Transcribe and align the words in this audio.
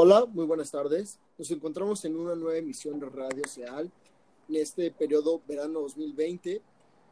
Hola, 0.00 0.26
muy 0.26 0.46
buenas 0.46 0.70
tardes. 0.70 1.18
Nos 1.36 1.50
encontramos 1.50 2.04
en 2.04 2.14
una 2.14 2.36
nueva 2.36 2.56
emisión 2.56 3.00
de 3.00 3.08
Radio 3.08 3.42
Seal 3.48 3.90
en 4.48 4.54
este 4.54 4.92
periodo 4.92 5.42
verano 5.48 5.80
2020 5.80 6.62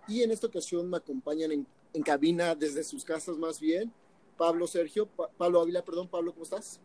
y 0.07 0.23
en 0.23 0.31
esta 0.31 0.47
ocasión 0.47 0.89
me 0.89 0.99
acompañan 0.99 1.51
en, 1.51 1.67
en 1.93 2.03
cabina 2.05 2.55
desde 2.55 2.85
sus 2.85 3.05
casas 3.05 3.39
más 3.39 3.59
bien 3.59 3.93
Pablo 4.37 4.69
Sergio, 4.69 5.09
Pablo 5.37 5.63
Ávila, 5.63 5.83
perdón, 5.83 6.07
Pablo, 6.07 6.31
¿cómo 6.31 6.45
estás? 6.45 6.81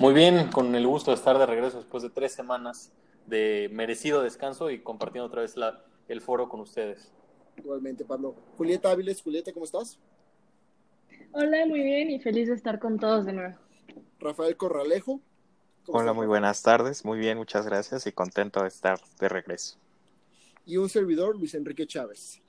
Muy 0.00 0.12
bien, 0.12 0.50
con 0.50 0.74
el 0.74 0.88
gusto 0.88 1.12
de 1.12 1.18
estar 1.18 1.38
de 1.38 1.46
regreso 1.46 1.76
después 1.76 2.02
de 2.02 2.10
tres 2.10 2.32
semanas 2.32 2.90
de 3.28 3.70
merecido 3.72 4.22
descanso 4.22 4.72
y 4.72 4.80
compartiendo 4.80 5.28
otra 5.28 5.42
vez 5.42 5.56
la, 5.56 5.84
el 6.08 6.20
foro 6.20 6.48
con 6.48 6.58
ustedes. 6.58 7.12
Igualmente, 7.56 8.04
Pablo. 8.04 8.34
Julieta 8.56 8.90
Áviles, 8.90 9.22
Julieta, 9.22 9.52
¿cómo 9.52 9.66
estás? 9.66 10.00
Hola, 11.30 11.64
muy 11.64 11.84
bien 11.84 12.10
y 12.10 12.18
feliz 12.18 12.48
de 12.48 12.56
estar 12.56 12.80
con 12.80 12.98
todos 12.98 13.24
de 13.24 13.34
nuevo. 13.34 13.63
Rafael 14.18 14.56
Corralejo. 14.56 15.20
Hola, 15.86 16.12
muy 16.12 16.26
buenas 16.26 16.62
tardes. 16.62 17.04
Muy 17.04 17.18
bien, 17.18 17.36
muchas 17.36 17.66
gracias 17.66 18.06
y 18.06 18.12
contento 18.12 18.62
de 18.62 18.68
estar 18.68 18.98
de 19.20 19.28
regreso. 19.28 19.76
Y 20.64 20.78
un 20.78 20.88
servidor, 20.88 21.36
Luis 21.36 21.54
Enrique 21.54 21.86
Chávez. 21.86 22.40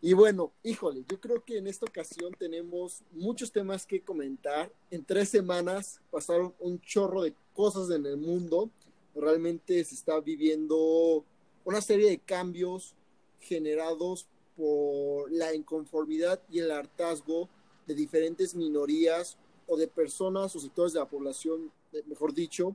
Y 0.00 0.12
bueno, 0.12 0.52
híjole, 0.62 1.04
yo 1.08 1.20
creo 1.20 1.44
que 1.44 1.58
en 1.58 1.66
esta 1.66 1.86
ocasión 1.86 2.32
tenemos 2.38 3.02
muchos 3.10 3.50
temas 3.50 3.84
que 3.84 4.00
comentar. 4.00 4.70
En 4.92 5.04
tres 5.04 5.28
semanas 5.28 6.00
pasaron 6.10 6.54
un 6.60 6.80
chorro 6.80 7.22
de 7.22 7.34
cosas 7.52 7.90
en 7.90 8.06
el 8.06 8.16
mundo. 8.16 8.70
Realmente 9.16 9.82
se 9.82 9.96
está 9.96 10.20
viviendo 10.20 11.24
una 11.64 11.80
serie 11.80 12.10
de 12.10 12.18
cambios 12.18 12.94
generados 13.40 14.28
por 14.56 15.32
la 15.32 15.52
inconformidad 15.52 16.40
y 16.48 16.60
el 16.60 16.70
hartazgo 16.70 17.48
de 17.88 17.94
diferentes 17.94 18.54
minorías 18.54 19.36
o 19.68 19.76
de 19.76 19.86
personas 19.86 20.56
o 20.56 20.60
sectores 20.60 20.92
de 20.94 20.98
la 20.98 21.08
población, 21.08 21.70
eh, 21.92 22.02
mejor 22.06 22.34
dicho, 22.34 22.74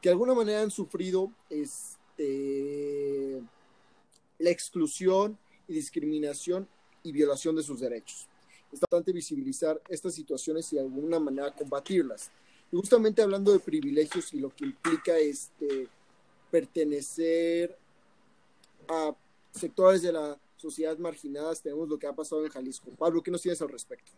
que 0.00 0.08
de 0.08 0.12
alguna 0.12 0.34
manera 0.34 0.62
han 0.62 0.70
sufrido 0.70 1.32
este, 1.50 3.42
la 4.38 4.50
exclusión 4.50 5.36
y 5.66 5.74
discriminación 5.74 6.68
y 7.02 7.12
violación 7.12 7.56
de 7.56 7.62
sus 7.62 7.80
derechos. 7.80 8.28
Es 8.68 8.74
importante 8.74 9.12
visibilizar 9.12 9.80
estas 9.88 10.14
situaciones 10.14 10.72
y 10.72 10.76
de 10.76 10.82
alguna 10.82 11.18
manera 11.18 11.52
combatirlas. 11.52 12.30
Y 12.70 12.76
justamente 12.76 13.22
hablando 13.22 13.52
de 13.52 13.58
privilegios 13.58 14.32
y 14.32 14.38
lo 14.38 14.54
que 14.54 14.66
implica 14.66 15.18
este, 15.18 15.88
pertenecer 16.50 17.76
a 18.88 19.14
sectores 19.52 20.02
de 20.02 20.12
la 20.12 20.38
sociedad 20.56 20.96
marginadas, 20.98 21.62
tenemos 21.62 21.88
lo 21.88 21.98
que 21.98 22.06
ha 22.06 22.12
pasado 22.12 22.44
en 22.44 22.50
Jalisco. 22.50 22.90
Pablo, 22.96 23.22
¿qué 23.22 23.30
nos 23.30 23.42
tienes 23.42 23.60
al 23.62 23.70
respecto? 23.70 24.12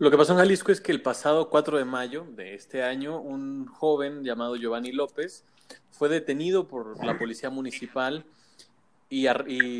Lo 0.00 0.12
que 0.12 0.16
pasó 0.16 0.32
en 0.32 0.38
Jalisco 0.38 0.70
es 0.70 0.80
que 0.80 0.92
el 0.92 1.02
pasado 1.02 1.50
4 1.50 1.76
de 1.76 1.84
mayo 1.84 2.24
de 2.36 2.54
este 2.54 2.84
año, 2.84 3.18
un 3.20 3.66
joven 3.66 4.22
llamado 4.22 4.54
Giovanni 4.54 4.92
López 4.92 5.44
fue 5.90 6.08
detenido 6.08 6.68
por 6.68 7.04
la 7.04 7.18
policía 7.18 7.50
municipal 7.50 8.24
y, 9.10 9.26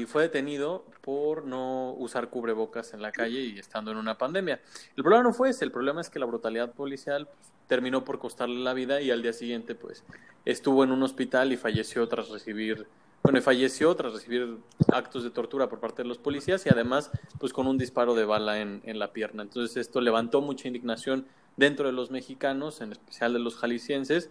fue 0.07 0.23
detenido 0.23 0.85
por 1.03 1.45
no 1.45 1.93
usar 1.93 2.31
cubrebocas 2.31 2.95
en 2.95 3.03
la 3.03 3.13
calle 3.13 3.43
y 3.43 3.61
estando 3.61 3.93
en 3.93 3.97
una 3.97 4.19
pandemia. 4.19 4.61
El 4.97 5.05
problema 5.05 5.23
no 5.23 5.33
fue 5.33 5.51
ese, 5.51 5.65
el 5.65 5.71
problema 5.71 6.01
es 6.01 6.11
que 6.11 6.19
la 6.19 6.27
brutalidad 6.27 6.73
policial 6.73 7.27
pues, 7.27 7.53
terminó 7.69 8.05
por 8.05 8.19
costarle 8.19 8.59
la 8.59 8.75
vida 8.75 9.01
y 9.01 9.13
al 9.13 9.23
día 9.23 9.33
siguiente 9.33 9.77
pues 9.77 10.03
estuvo 10.45 10.83
en 10.83 10.91
un 10.91 11.05
hospital 11.05 11.53
y 11.53 11.57
falleció 11.57 12.09
tras 12.09 12.29
recibir, 12.31 12.89
bueno, 13.23 13.43
falleció 13.43 13.95
tras 13.95 14.13
recibir 14.13 14.59
actos 14.93 15.23
de 15.23 15.31
tortura 15.31 15.69
por 15.69 15.81
parte 15.81 16.03
de 16.03 16.09
los 16.09 16.19
policías 16.19 16.65
y 16.67 16.71
además 16.71 17.11
pues 17.39 17.53
con 17.53 17.67
un 17.67 17.77
disparo 17.77 18.15
de 18.15 18.25
bala 18.25 18.61
en, 18.61 18.81
en 18.85 18.99
la 18.99 19.13
pierna. 19.13 19.43
Entonces 19.43 19.77
esto 19.77 20.01
levantó 20.01 20.41
mucha 20.41 20.69
indignación 20.69 21.27
dentro 21.57 21.87
de 21.87 21.93
los 21.93 22.11
mexicanos, 22.11 22.81
en 22.81 22.93
especial 22.93 23.33
de 23.33 23.41
los 23.41 23.57
jaliscienses, 23.57 24.31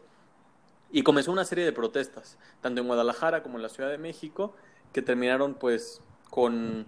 y 0.92 1.04
comenzó 1.04 1.32
una 1.32 1.44
serie 1.44 1.66
de 1.66 1.74
protestas, 1.74 2.38
tanto 2.62 2.80
en 2.82 2.88
Guadalajara 2.88 3.44
como 3.44 3.58
en 3.58 3.64
la 3.64 3.70
Ciudad 3.70 3.90
de 3.90 3.98
México, 3.98 4.56
que 4.94 5.02
terminaron 5.02 5.56
pues 5.56 6.02
con 6.30 6.88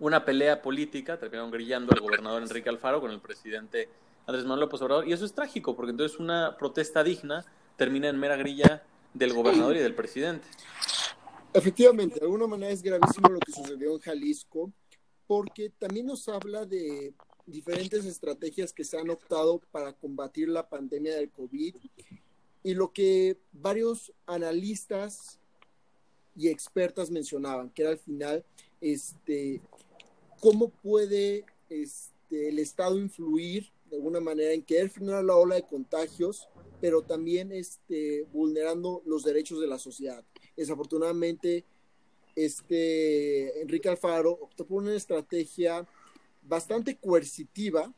una 0.00 0.24
pelea 0.24 0.62
política, 0.62 1.18
terminaron 1.18 1.50
grillando 1.50 1.92
al 1.94 2.00
gobernador 2.00 2.42
Enrique 2.42 2.68
Alfaro 2.68 3.00
con 3.00 3.10
el 3.10 3.20
presidente 3.20 3.88
Andrés 4.26 4.44
Manuel 4.44 4.60
López 4.62 4.82
Obrador, 4.82 5.08
y 5.08 5.12
eso 5.12 5.24
es 5.24 5.32
trágico, 5.32 5.76
porque 5.76 5.92
entonces 5.92 6.18
una 6.18 6.56
protesta 6.58 7.04
digna 7.04 7.44
termina 7.76 8.08
en 8.08 8.18
mera 8.18 8.36
grilla 8.36 8.82
del 9.14 9.32
gobernador 9.32 9.76
y 9.76 9.78
del 9.78 9.94
presidente. 9.94 10.46
Efectivamente, 11.56 12.20
de 12.20 12.26
alguna 12.26 12.46
manera 12.46 12.70
es 12.70 12.82
gravísimo 12.82 13.30
lo 13.30 13.40
que 13.40 13.50
sucedió 13.50 13.94
en 13.94 13.98
Jalisco, 14.00 14.70
porque 15.26 15.70
también 15.70 16.04
nos 16.04 16.28
habla 16.28 16.66
de 16.66 17.14
diferentes 17.46 18.04
estrategias 18.04 18.74
que 18.74 18.84
se 18.84 18.98
han 18.98 19.08
optado 19.08 19.62
para 19.70 19.94
combatir 19.94 20.50
la 20.50 20.68
pandemia 20.68 21.16
del 21.16 21.30
COVID 21.30 21.74
y 22.62 22.74
lo 22.74 22.92
que 22.92 23.38
varios 23.52 24.12
analistas 24.26 25.38
y 26.36 26.48
expertas 26.48 27.10
mencionaban, 27.10 27.70
que 27.70 27.82
era 27.82 27.92
al 27.92 27.98
final, 27.98 28.44
este, 28.82 29.62
cómo 30.40 30.68
puede 30.68 31.46
este, 31.70 32.50
el 32.50 32.58
Estado 32.58 32.98
influir 32.98 33.70
de 33.88 33.96
alguna 33.96 34.20
manera 34.20 34.52
en 34.52 34.62
querer 34.62 34.90
frenar 34.90 35.24
la 35.24 35.36
ola 35.36 35.54
de 35.54 35.62
contagios, 35.62 36.50
pero 36.82 37.00
también 37.00 37.50
este, 37.50 38.26
vulnerando 38.30 39.02
los 39.06 39.24
derechos 39.24 39.58
de 39.58 39.68
la 39.68 39.78
sociedad. 39.78 40.22
Desafortunadamente, 40.56 41.64
este, 42.34 43.60
Enrique 43.60 43.88
Alfaro 43.88 44.32
optó 44.32 44.66
por 44.66 44.82
una 44.82 44.94
estrategia 44.94 45.86
bastante 46.42 46.96
coercitiva 46.96 47.92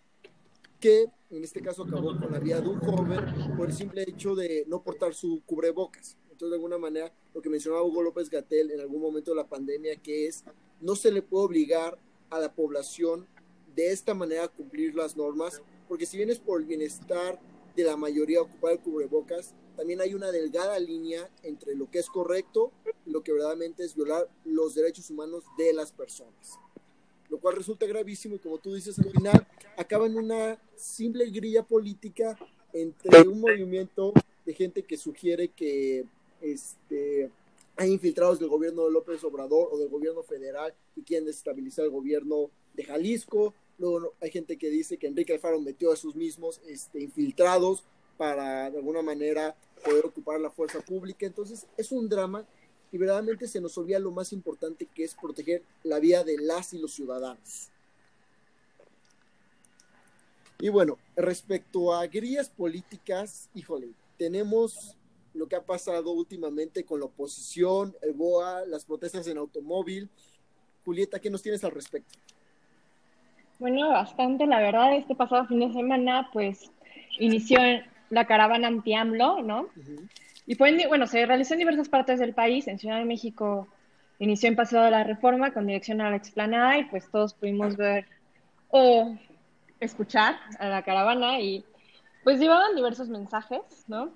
que 0.81 1.07
en 1.31 1.45
este 1.45 1.61
caso 1.61 1.83
acabó 1.83 2.19
con 2.19 2.33
la 2.33 2.39
vida 2.39 2.61
de 2.61 2.69
un 2.69 2.79
joven 2.79 3.21
por 3.57 3.69
el 3.69 3.75
simple 3.75 4.03
hecho 4.03 4.35
de 4.35 4.65
no 4.67 4.83
portar 4.83 5.13
su 5.13 5.43
cubrebocas. 5.45 6.17
Entonces, 6.31 6.51
de 6.51 6.57
alguna 6.57 6.79
manera, 6.79 7.13
lo 7.35 7.43
que 7.43 7.51
mencionaba 7.51 7.83
Hugo 7.83 8.03
López 8.03 8.31
Gatel 8.31 8.71
en 8.71 8.81
algún 8.81 9.03
momento 9.03 9.33
de 9.33 9.37
la 9.37 9.49
pandemia, 9.49 9.97
que 9.97 10.27
es, 10.27 10.45
no 10.81 10.95
se 10.95 11.11
le 11.11 11.21
puede 11.21 11.45
obligar 11.45 11.99
a 12.31 12.39
la 12.39 12.55
población 12.55 13.27
de 13.75 13.93
esta 13.93 14.15
manera 14.15 14.45
a 14.45 14.49
cumplir 14.49 14.95
las 14.95 15.17
normas, 15.17 15.61
porque 15.89 16.07
si 16.07 16.17
bien 16.17 16.31
es 16.31 16.39
por 16.39 16.61
el 16.61 16.67
bienestar 16.67 17.41
de 17.79 17.85
la 17.85 17.97
mayoría 17.97 18.43
ocupar 18.43 18.73
el 18.73 18.81
cubrebocas, 18.81 19.55
también 19.77 20.01
hay 20.01 20.13
una 20.13 20.33
delgada 20.33 20.77
línea 20.81 21.31
entre 21.45 21.77
lo 21.77 21.89
que 21.89 22.01
es 22.01 22.09
correcto 22.09 22.73
y 23.07 23.11
lo 23.11 23.23
que 23.23 23.33
verdaderamente 23.33 23.85
es 23.85 23.95
violar 23.95 24.29
los 24.45 24.75
derechos 24.75 25.09
humanos 25.11 25.45
de 25.57 25.73
las 25.73 25.93
personas. 25.93 26.59
Lo 27.29 27.39
cual 27.39 27.55
resulta 27.55 27.87
gravísimo 27.87 28.35
y 28.35 28.41
como 28.41 28.59
tú 28.59 28.75
dices, 28.75 28.99
al 28.99 29.13
final 29.13 29.47
acaba 29.77 30.07
en 30.07 30.17
una 30.17 30.61
simple 30.75 31.31
grilla 31.31 31.63
política 31.63 32.37
entre 32.73 33.29
un 33.29 33.41
movimiento 33.41 34.13
de 34.45 34.55
gente 34.55 34.83
que 34.83 34.97
sugiere 34.97 35.49
que 35.49 36.05
este, 36.41 37.31
hay 37.77 37.93
infiltrados 37.93 38.41
del 38.41 38.49
gobierno 38.49 38.87
de 38.87 38.91
López 38.91 39.23
Obrador 39.23 39.69
o 39.71 39.79
del 39.79 39.89
gobierno 39.89 40.25
federal 40.25 40.75
que 40.97 41.05
quieren 41.05 41.27
desestabilizar 41.27 41.85
el 41.85 41.93
gobierno 41.93 42.51
de 42.75 42.83
Jalisco. 42.83 43.55
Luego 43.79 44.13
hay 44.21 44.31
gente 44.31 44.57
que 44.57 44.71
dice 44.71 44.99
que 44.99 45.07
Enrique 45.07 45.33
Alfaro 45.33 45.61
metió 45.61 45.93
a 45.93 45.97
sus 45.97 46.17
mismos 46.17 46.61
este, 46.67 47.01
infiltrados 47.01 47.85
para 48.17 48.71
de 48.71 48.79
alguna 48.79 49.03
manera 49.03 49.57
poder 49.85 50.05
ocupar 50.05 50.41
la 50.41 50.51
fuerza 50.51 50.81
pública. 50.81 51.27
Entonces 51.27 51.67
es 51.77 51.93
un 51.93 52.09
drama 52.09 52.45
y 52.91 52.99
verdaderamente 52.99 53.47
se 53.47 53.61
nos 53.61 53.79
olvida 53.79 53.99
lo 53.99 54.11
más 54.11 54.33
importante 54.33 54.87
que 54.87 55.05
es 55.05 55.15
proteger 55.15 55.63
la 55.85 56.01
vida 56.01 56.25
de 56.25 56.39
las 56.39 56.73
y 56.73 56.79
los 56.79 56.93
ciudadanos. 56.93 57.71
Y 60.61 60.71
bueno, 60.71 60.99
respecto 61.15 61.95
a 61.95 62.05
grillas 62.09 62.49
políticas, 62.49 63.49
híjole, 63.55 63.91
tenemos 64.17 64.97
lo 65.35 65.47
que 65.47 65.55
ha 65.55 65.65
pasado 65.65 66.11
últimamente 66.11 66.85
con 66.85 66.99
la 66.99 67.07
oposición, 67.07 67.95
el 68.03 68.13
BOA, 68.13 68.67
las 68.67 68.85
protestas 68.85 69.29
en 69.29 69.39
automóvil. 69.39 70.09
Julieta, 70.85 71.21
¿qué 71.21 71.31
nos 71.31 71.43
tienes 71.43 71.63
al 71.63 71.71
respecto? 71.71 72.19
Bueno, 73.59 73.89
bastante, 73.91 74.47
la 74.47 74.61
verdad, 74.61 74.95
este 74.95 75.15
pasado 75.15 75.47
fin 75.47 75.61
de 75.61 75.73
semana, 75.73 76.29
pues, 76.33 76.71
inició 77.19 77.59
la 78.11 78.25
caravana 78.27 78.69
anti-AMLO, 78.69 79.43
¿no? 79.43 79.67
Y 80.47 80.55
fue, 80.55 80.87
bueno, 80.87 81.07
se 81.07 81.27
realizó 81.27 81.55
en 81.55 81.61
diversas 81.61 81.89
partes 81.89 82.19
del 82.19 82.35
país, 82.35 82.69
en 82.69 82.79
Ciudad 82.79 82.99
de 82.99 83.05
México 83.05 83.69
inició 84.21 84.49
en 84.49 84.57
Paseo 84.57 84.83
de 84.83 84.91
la 84.91 85.05
Reforma 85.05 85.53
con 85.53 85.67
dirección 85.67 86.01
a 86.01 86.11
la 86.11 86.17
explanada 86.17 86.77
y 86.77 86.85
pues 86.87 87.09
todos 87.09 87.35
pudimos 87.35 87.77
ver 87.77 88.05
o 88.69 89.15
escuchar 89.79 90.35
a 90.59 90.69
la 90.69 90.83
caravana 90.83 91.39
y 91.41 91.65
pues 92.25 92.41
llevaban 92.41 92.75
diversos 92.75 93.09
mensajes, 93.09 93.63
¿no? 93.87 94.11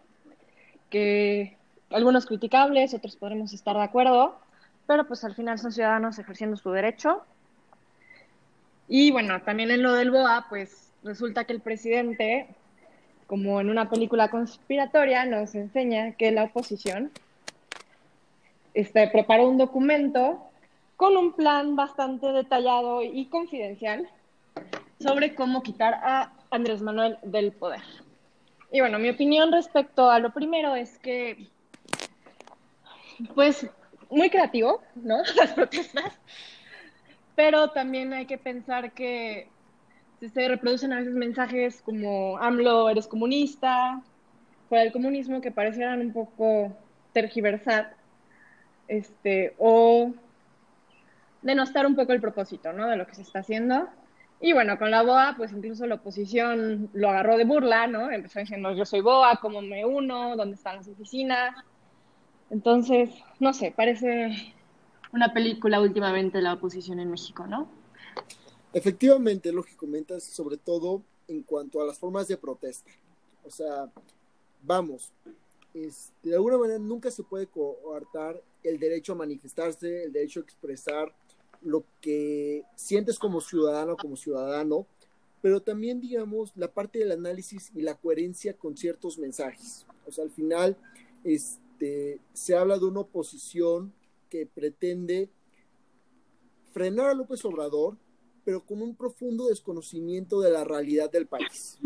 que 0.93 1.57
algunos 1.91 2.27
criticables, 2.27 2.95
otros 2.95 3.17
podremos 3.17 3.53
estar 3.55 3.75
de 3.75 3.83
acuerdo, 3.83 4.39
pero 4.87 5.09
pues 5.09 5.25
al 5.25 5.35
final 5.35 5.59
son 5.59 5.73
ciudadanos 5.73 6.19
ejerciendo 6.19 6.57
su 6.57 6.71
derecho. 6.71 7.23
Y 8.95 9.11
bueno, 9.11 9.41
también 9.41 9.71
en 9.71 9.83
lo 9.83 9.95
del 9.95 10.11
BOA, 10.11 10.49
pues 10.51 10.93
resulta 11.03 11.45
que 11.45 11.55
el 11.55 11.63
presidente, 11.63 12.47
como 13.27 13.59
en 13.59 13.71
una 13.71 13.89
película 13.89 14.29
conspiratoria, 14.29 15.25
nos 15.25 15.55
enseña 15.55 16.13
que 16.13 16.31
la 16.31 16.45
oposición 16.45 17.11
este, 18.75 19.09
preparó 19.09 19.49
un 19.49 19.57
documento 19.57 20.47
con 20.97 21.17
un 21.17 21.33
plan 21.33 21.75
bastante 21.75 22.27
detallado 22.33 23.03
y 23.03 23.25
confidencial 23.31 24.11
sobre 25.01 25.35
cómo 25.35 25.63
quitar 25.63 25.95
a 25.95 26.35
Andrés 26.51 26.83
Manuel 26.83 27.17
del 27.23 27.53
poder. 27.53 27.81
Y 28.73 28.81
bueno, 28.81 28.99
mi 28.99 29.09
opinión 29.09 29.53
respecto 29.53 30.11
a 30.11 30.19
lo 30.19 30.35
primero 30.35 30.75
es 30.75 30.99
que, 30.99 31.47
pues, 33.35 33.67
muy 34.11 34.29
creativo, 34.29 34.83
¿no? 34.97 35.23
Las 35.37 35.55
protestas, 35.55 36.13
pero 37.35 37.71
también 37.71 38.13
hay 38.13 38.27
que 38.27 38.39
pensar 38.39 38.93
que 38.93 39.49
se 40.21 40.49
reproducen 40.49 40.93
a 40.93 40.99
veces 40.99 41.15
mensajes 41.15 41.83
como 41.83 42.39
AMLO, 42.39 42.91
eres 42.91 43.09
comunista, 43.09 44.03
fuera 44.69 44.85
del 44.85 44.93
comunismo, 44.93 45.41
que 45.41 45.51
parecieran 45.51 46.01
un 46.01 46.13
poco 46.13 46.77
tergiversar, 47.13 47.95
este, 48.89 49.55
o 49.59 50.13
denostar 51.43 51.87
un 51.87 51.97
poco 51.97 52.13
el 52.13 52.21
propósito, 52.21 52.73
¿no? 52.73 52.87
De 52.89 52.97
lo 52.97 53.07
que 53.07 53.15
se 53.15 53.23
está 53.23 53.41
haciendo. 53.41 53.89
Y 54.41 54.53
bueno, 54.53 54.79
con 54.79 54.91
la 54.91 55.03
BOA, 55.03 55.35
pues 55.37 55.53
incluso 55.53 55.87
la 55.87 55.97
oposición 55.97 56.91
lo 56.93 57.11
agarró 57.11 57.37
de 57.37 57.45
burla, 57.45 57.87
¿no? 57.87 58.11
Empezó 58.11 58.41
diciendo, 58.41 58.73
yo 58.73 58.85
soy 58.85 59.01
BOA, 59.01 59.37
¿cómo 59.41 59.63
me 59.63 59.85
uno? 59.85 60.37
¿Dónde 60.37 60.57
están 60.57 60.77
las 60.77 60.89
oficinas? 60.89 61.55
Entonces, 62.51 63.11
no 63.41 63.53
sé, 63.53 63.73
parece 63.75 64.55
una 65.13 65.33
película 65.33 65.81
últimamente 65.81 66.41
la 66.41 66.55
oposición 66.55 66.99
en 66.99 67.11
México, 67.11 67.47
¿no? 67.47 67.69
Efectivamente, 68.73 69.53
lo 69.53 69.63
que 69.63 69.77
comentas, 69.77 70.25
sobre 70.25 70.57
todo 70.57 71.03
en 71.29 71.43
cuanto 71.43 71.81
a 71.81 71.87
las 71.87 71.99
formas 71.99 72.29
de 72.29 72.37
protesta. 72.37 72.91
O 73.45 73.51
sea, 73.51 73.91
vamos, 74.63 75.13
este, 75.75 76.31
de 76.31 76.35
alguna 76.35 76.59
manera 76.59 76.79
nunca 76.79 77.11
se 77.11 77.23
puede 77.23 77.47
coartar 77.47 78.41
el 78.63 78.79
derecho 78.79 79.13
a 79.13 79.17
manifestarse, 79.17 80.05
el 80.05 80.13
derecho 80.13 80.41
a 80.41 80.45
expresar 80.45 81.15
lo 81.61 81.85
que 82.01 82.65
sientes 82.75 83.19
como 83.19 83.41
ciudadano, 83.41 83.97
como 83.97 84.17
ciudadano, 84.17 84.87
pero 85.41 85.61
también, 85.61 86.01
digamos, 86.01 86.53
la 86.57 86.69
parte 86.69 87.01
del 87.01 87.13
análisis 87.13 87.71
y 87.75 87.83
la 87.83 87.95
coherencia 87.97 88.55
con 88.55 88.77
ciertos 88.77 89.19
mensajes. 89.19 89.87
O 90.07 90.13
sea, 90.13 90.25
al 90.25 90.31
final, 90.31 90.77
este, 91.25 92.21
se 92.33 92.57
habla 92.57 92.79
de 92.79 92.85
una 92.87 93.01
oposición 93.01 93.93
que 94.33 94.47
pretende 94.47 95.29
frenar 96.73 97.11
a 97.11 97.15
López 97.15 97.45
Obrador, 97.45 97.99
pero 98.47 98.65
con 98.65 98.81
un 98.81 98.97
profundo 98.97 99.49
desconocimiento 99.49 100.41
de 100.41 100.51
la 100.51 100.65
realidad 100.65 101.11
del 101.11 101.27
país. 101.27 101.79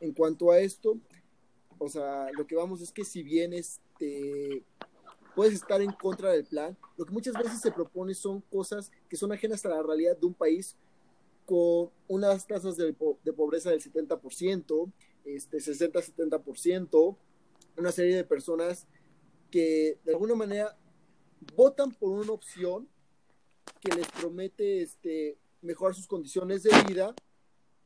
En 0.00 0.12
cuanto 0.12 0.50
a 0.50 0.58
esto, 0.58 0.98
o 1.78 1.88
sea, 1.88 2.32
lo 2.32 2.48
que 2.48 2.56
vamos 2.56 2.80
es 2.80 2.90
que 2.90 3.04
si 3.04 3.22
bien 3.22 3.52
este, 3.52 4.64
puedes 5.36 5.54
estar 5.54 5.80
en 5.80 5.92
contra 5.92 6.32
del 6.32 6.44
plan, 6.44 6.76
lo 6.96 7.06
que 7.06 7.12
muchas 7.12 7.34
veces 7.34 7.60
se 7.60 7.70
propone 7.70 8.12
son 8.14 8.40
cosas 8.40 8.90
que 9.08 9.16
son 9.16 9.30
ajenas 9.30 9.64
a 9.64 9.68
la 9.68 9.82
realidad 9.84 10.16
de 10.16 10.26
un 10.26 10.34
país 10.34 10.76
con 11.46 11.90
unas 12.08 12.44
tasas 12.44 12.76
de, 12.76 12.92
pobreza 12.92 13.70
del 13.70 13.80
70%, 13.80 14.92
este, 15.26 15.58
60-70%, 15.58 17.16
una 17.76 17.92
serie 17.92 18.16
de 18.16 18.24
personas 18.24 18.88
que 19.52 20.00
de 20.04 20.12
alguna 20.12 20.34
manera 20.34 20.76
votan 21.54 21.90
por 21.92 22.10
una 22.10 22.32
opción 22.32 22.88
que 23.80 23.94
les 23.94 24.06
promete 24.08 24.82
este, 24.82 25.36
mejorar 25.62 25.94
sus 25.94 26.06
condiciones 26.06 26.62
de 26.62 26.70
vida, 26.88 27.14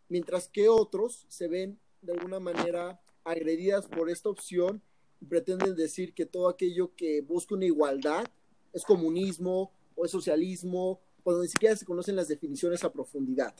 mientras 0.09 0.49
que 0.49 0.69
otros 0.69 1.27
se 1.29 1.49
ven 1.49 1.79
de 2.03 2.13
alguna 2.13 2.41
manera 2.41 3.01
agredidas 3.25 3.87
por 3.87 4.11
esta 4.11 4.29
opción 4.29 4.83
y 5.21 5.27
pretenden 5.27 5.75
decir 5.75 6.15
que 6.15 6.27
todo 6.27 6.49
aquello 6.49 6.95
que 6.95 7.21
busca 7.21 7.55
una 7.55 7.67
igualdad 7.67 8.27
es 8.73 8.85
comunismo 8.85 9.73
o 9.97 10.05
es 10.05 10.11
socialismo, 10.11 11.01
cuando 11.23 11.43
ni 11.43 11.49
siquiera 11.49 11.77
se 11.77 11.85
conocen 11.85 12.17
las 12.17 12.29
definiciones 12.29 12.85
a 12.85 12.93
profundidad. 12.93 13.55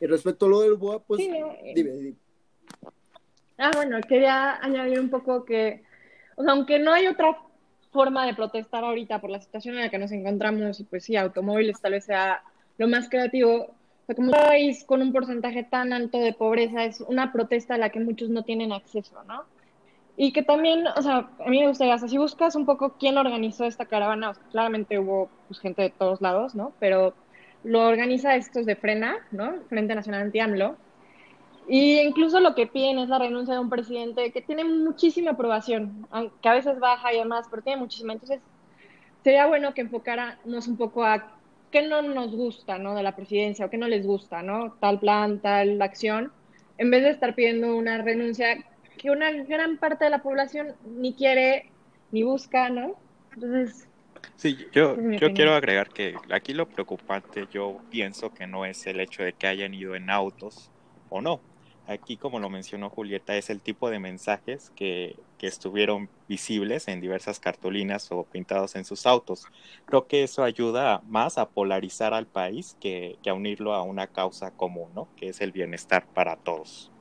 Y 0.00 0.06
respecto 0.06 0.46
a 0.46 0.48
lo 0.48 0.60
del 0.60 0.74
BOA, 0.74 1.02
pues 1.02 1.20
eh. 1.20 1.72
dime, 1.74 1.92
dime. 1.92 2.16
Ah, 3.58 3.70
bueno, 3.74 4.00
quería 4.08 4.56
añadir 4.62 4.98
un 4.98 5.10
poco 5.10 5.44
que, 5.44 5.82
o 6.36 6.42
sea, 6.42 6.52
aunque 6.52 6.78
no 6.78 6.92
hay 6.92 7.06
otra 7.06 7.36
forma 7.92 8.26
de 8.26 8.34
protestar 8.34 8.84
ahorita 8.84 9.20
por 9.20 9.30
la 9.30 9.40
situación 9.40 9.76
en 9.76 9.82
la 9.82 9.90
que 9.90 9.98
nos 9.98 10.12
encontramos, 10.12 10.80
y 10.80 10.84
pues 10.84 11.04
sí, 11.04 11.16
automóviles 11.16 11.80
tal 11.80 11.92
vez 11.92 12.06
sea 12.06 12.42
lo 12.78 12.88
más 12.88 13.08
creativo, 13.08 13.74
como 14.14 14.28
un 14.28 14.34
país 14.34 14.84
con 14.84 15.00
un 15.00 15.12
porcentaje 15.12 15.62
tan 15.62 15.92
alto 15.92 16.18
de 16.18 16.32
pobreza 16.32 16.84
es 16.84 17.00
una 17.00 17.32
protesta 17.32 17.74
a 17.74 17.78
la 17.78 17.90
que 17.90 18.00
muchos 18.00 18.28
no 18.30 18.42
tienen 18.42 18.72
acceso, 18.72 19.22
¿no? 19.24 19.44
Y 20.16 20.32
que 20.32 20.42
también, 20.42 20.86
o 20.86 21.02
sea, 21.02 21.30
a 21.38 21.48
mí 21.48 21.60
me 21.60 21.68
gustaría, 21.68 21.94
o 21.94 21.98
sea, 21.98 22.08
si 22.08 22.18
buscas 22.18 22.54
un 22.54 22.66
poco 22.66 22.96
quién 22.98 23.16
organizó 23.16 23.64
esta 23.64 23.86
caravana, 23.86 24.34
claramente 24.50 24.98
hubo 24.98 25.30
pues, 25.48 25.60
gente 25.60 25.82
de 25.82 25.90
todos 25.90 26.20
lados, 26.20 26.54
¿no? 26.54 26.72
Pero 26.80 27.14
lo 27.64 27.86
organiza 27.86 28.36
estos 28.36 28.66
de 28.66 28.76
Frena, 28.76 29.16
¿no? 29.30 29.54
Frente 29.68 29.94
Nacional 29.94 30.22
Anti-AMLO. 30.22 30.76
Y 31.68 32.00
incluso 32.00 32.40
lo 32.40 32.54
que 32.54 32.66
piden 32.66 32.98
es 32.98 33.08
la 33.08 33.18
renuncia 33.18 33.54
de 33.54 33.60
un 33.60 33.70
presidente 33.70 34.32
que 34.32 34.42
tiene 34.42 34.64
muchísima 34.64 35.32
aprobación, 35.32 36.06
aunque 36.10 36.48
a 36.48 36.54
veces 36.54 36.78
baja 36.80 37.12
y 37.12 37.18
demás, 37.18 37.46
pero 37.50 37.62
tiene 37.62 37.80
muchísima. 37.80 38.12
Entonces, 38.12 38.40
sería 39.22 39.46
bueno 39.46 39.72
que 39.74 39.82
enfocáramos 39.82 40.66
un 40.66 40.76
poco 40.76 41.04
a 41.04 41.38
qué 41.70 41.86
no 41.86 42.02
nos 42.02 42.32
gusta, 42.32 42.78
¿no? 42.78 42.94
De 42.94 43.02
la 43.02 43.16
presidencia 43.16 43.66
o 43.66 43.70
qué 43.70 43.78
no 43.78 43.88
les 43.88 44.06
gusta, 44.06 44.42
¿no? 44.42 44.72
Tal 44.80 44.98
plan, 44.98 45.40
tal 45.40 45.80
acción, 45.80 46.32
en 46.78 46.90
vez 46.90 47.02
de 47.02 47.10
estar 47.10 47.34
pidiendo 47.34 47.76
una 47.76 47.98
renuncia 47.98 48.58
que 48.98 49.10
una 49.10 49.30
gran 49.30 49.78
parte 49.78 50.04
de 50.04 50.10
la 50.10 50.22
población 50.22 50.74
ni 50.84 51.14
quiere 51.14 51.70
ni 52.10 52.22
busca, 52.22 52.68
¿no? 52.68 52.96
Entonces... 53.34 53.88
Sí, 54.36 54.56
yo, 54.72 54.96
yo 55.12 55.32
quiero 55.32 55.54
agregar 55.54 55.88
que 55.88 56.14
aquí 56.30 56.52
lo 56.52 56.68
preocupante 56.68 57.48
yo 57.52 57.78
pienso 57.90 58.32
que 58.32 58.46
no 58.46 58.64
es 58.64 58.86
el 58.86 59.00
hecho 59.00 59.24
de 59.24 59.32
que 59.32 59.48
hayan 59.48 59.74
ido 59.74 59.96
en 59.96 60.10
autos 60.10 60.70
o 61.08 61.20
no, 61.20 61.40
Aquí, 61.88 62.16
como 62.16 62.38
lo 62.38 62.48
mencionó 62.48 62.90
Julieta, 62.90 63.36
es 63.36 63.50
el 63.50 63.60
tipo 63.60 63.90
de 63.90 63.98
mensajes 63.98 64.70
que, 64.76 65.16
estuvieron 65.42 66.08
visibles 66.28 66.86
en 66.86 67.00
diversas 67.00 67.40
cartulinas 67.40 68.12
o 68.12 68.22
pintados 68.22 68.76
en 68.76 68.84
sus 68.84 69.06
autos. 69.06 69.46
Creo 69.86 70.06
que 70.06 70.22
eso 70.22 70.44
ayuda 70.44 71.02
más 71.08 71.36
a 71.36 71.48
polarizar 71.48 72.14
al 72.14 72.28
país 72.28 72.76
que, 72.78 73.18
a 73.26 73.32
unirlo 73.32 73.74
a 73.74 73.82
una 73.82 74.06
causa 74.06 74.52
común, 74.52 74.90
¿no? 74.94 75.08
que 75.16 75.30
es 75.30 75.40
el 75.40 75.50
bienestar 75.50 76.06
para 76.14 76.36
todos. 76.36 76.92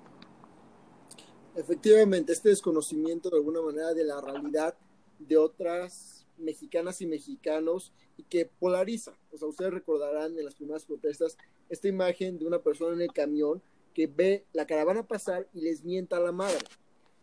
Efectivamente, 1.56 2.34
este 2.34 2.50
desconocimiento 2.50 3.30
de 3.30 3.38
alguna 3.38 3.62
manera 3.62 3.94
de 3.94 4.06
la 4.06 4.20
realidad 4.20 4.76
de 5.20 5.38
otras 5.38 6.26
mexicanas 6.40 7.00
y 7.02 7.06
mexicanos 7.06 7.94
y 8.18 8.24
que 8.24 8.50
polariza. 8.60 9.14
O 9.32 9.38
sea, 9.38 9.48
ustedes 9.48 9.72
recordarán 9.72 10.36
en 10.36 10.46
las 10.46 10.56
primeras 10.56 10.84
protestas 10.86 11.38
esta 11.70 11.88
imagen 11.88 12.40
de 12.40 12.48
una 12.48 12.58
persona 12.58 12.96
en 12.96 13.02
el 13.02 13.14
camión 13.14 13.62
que 13.94 14.08
ve 14.08 14.46
la 14.54 14.66
caravana 14.66 15.08
pasar 15.08 15.48
y 15.54 15.62
les 15.62 15.84
mienta 15.84 16.18
a 16.18 16.20
la 16.20 16.32
madre. 16.32 16.66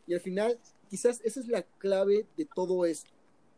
Y 0.07 0.15
al 0.15 0.21
final, 0.21 0.59
quizás 0.89 1.21
esa 1.25 1.41
es 1.41 1.49
la 1.49 1.63
clave 1.63 2.27
de 2.37 2.45
todo 2.45 2.85
esto, 2.85 3.11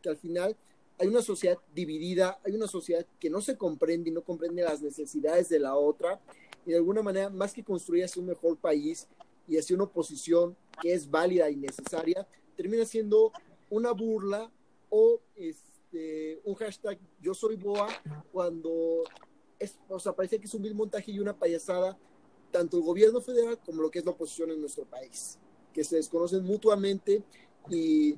que 0.02 0.08
al 0.08 0.16
final 0.16 0.56
hay 0.98 1.08
una 1.08 1.22
sociedad 1.22 1.58
dividida, 1.74 2.38
hay 2.44 2.54
una 2.54 2.66
sociedad 2.66 3.06
que 3.18 3.30
no 3.30 3.40
se 3.40 3.56
comprende 3.56 4.10
y 4.10 4.12
no 4.12 4.22
comprende 4.22 4.62
las 4.62 4.82
necesidades 4.82 5.48
de 5.48 5.58
la 5.58 5.74
otra, 5.74 6.20
y 6.66 6.70
de 6.72 6.76
alguna 6.76 7.02
manera, 7.02 7.30
más 7.30 7.52
que 7.52 7.64
construir 7.64 8.04
hacia 8.04 8.20
un 8.20 8.28
mejor 8.28 8.58
país 8.58 9.08
y 9.48 9.56
hacia 9.56 9.74
una 9.74 9.84
oposición 9.84 10.56
que 10.82 10.92
es 10.92 11.10
válida 11.10 11.50
y 11.50 11.56
necesaria, 11.56 12.26
termina 12.56 12.84
siendo 12.84 13.32
una 13.70 13.92
burla 13.92 14.50
o 14.90 15.20
este, 15.36 16.40
un 16.44 16.54
hashtag 16.56 16.98
yo 17.20 17.32
soy 17.32 17.56
boa 17.56 17.88
cuando 18.32 19.04
es, 19.58 19.78
o 19.88 19.98
sea, 19.98 20.12
parece 20.12 20.38
que 20.38 20.46
es 20.46 20.54
un 20.54 20.62
vil 20.62 20.74
montaje 20.74 21.12
y 21.12 21.20
una 21.20 21.36
payasada 21.36 21.98
tanto 22.50 22.76
el 22.76 22.82
gobierno 22.82 23.20
federal 23.20 23.58
como 23.64 23.82
lo 23.82 23.90
que 23.90 24.00
es 24.00 24.04
la 24.04 24.12
oposición 24.12 24.50
en 24.50 24.60
nuestro 24.60 24.84
país, 24.84 25.38
que 25.72 25.84
se 25.84 25.96
desconocen 25.96 26.44
mutuamente 26.44 27.22
y 27.68 28.12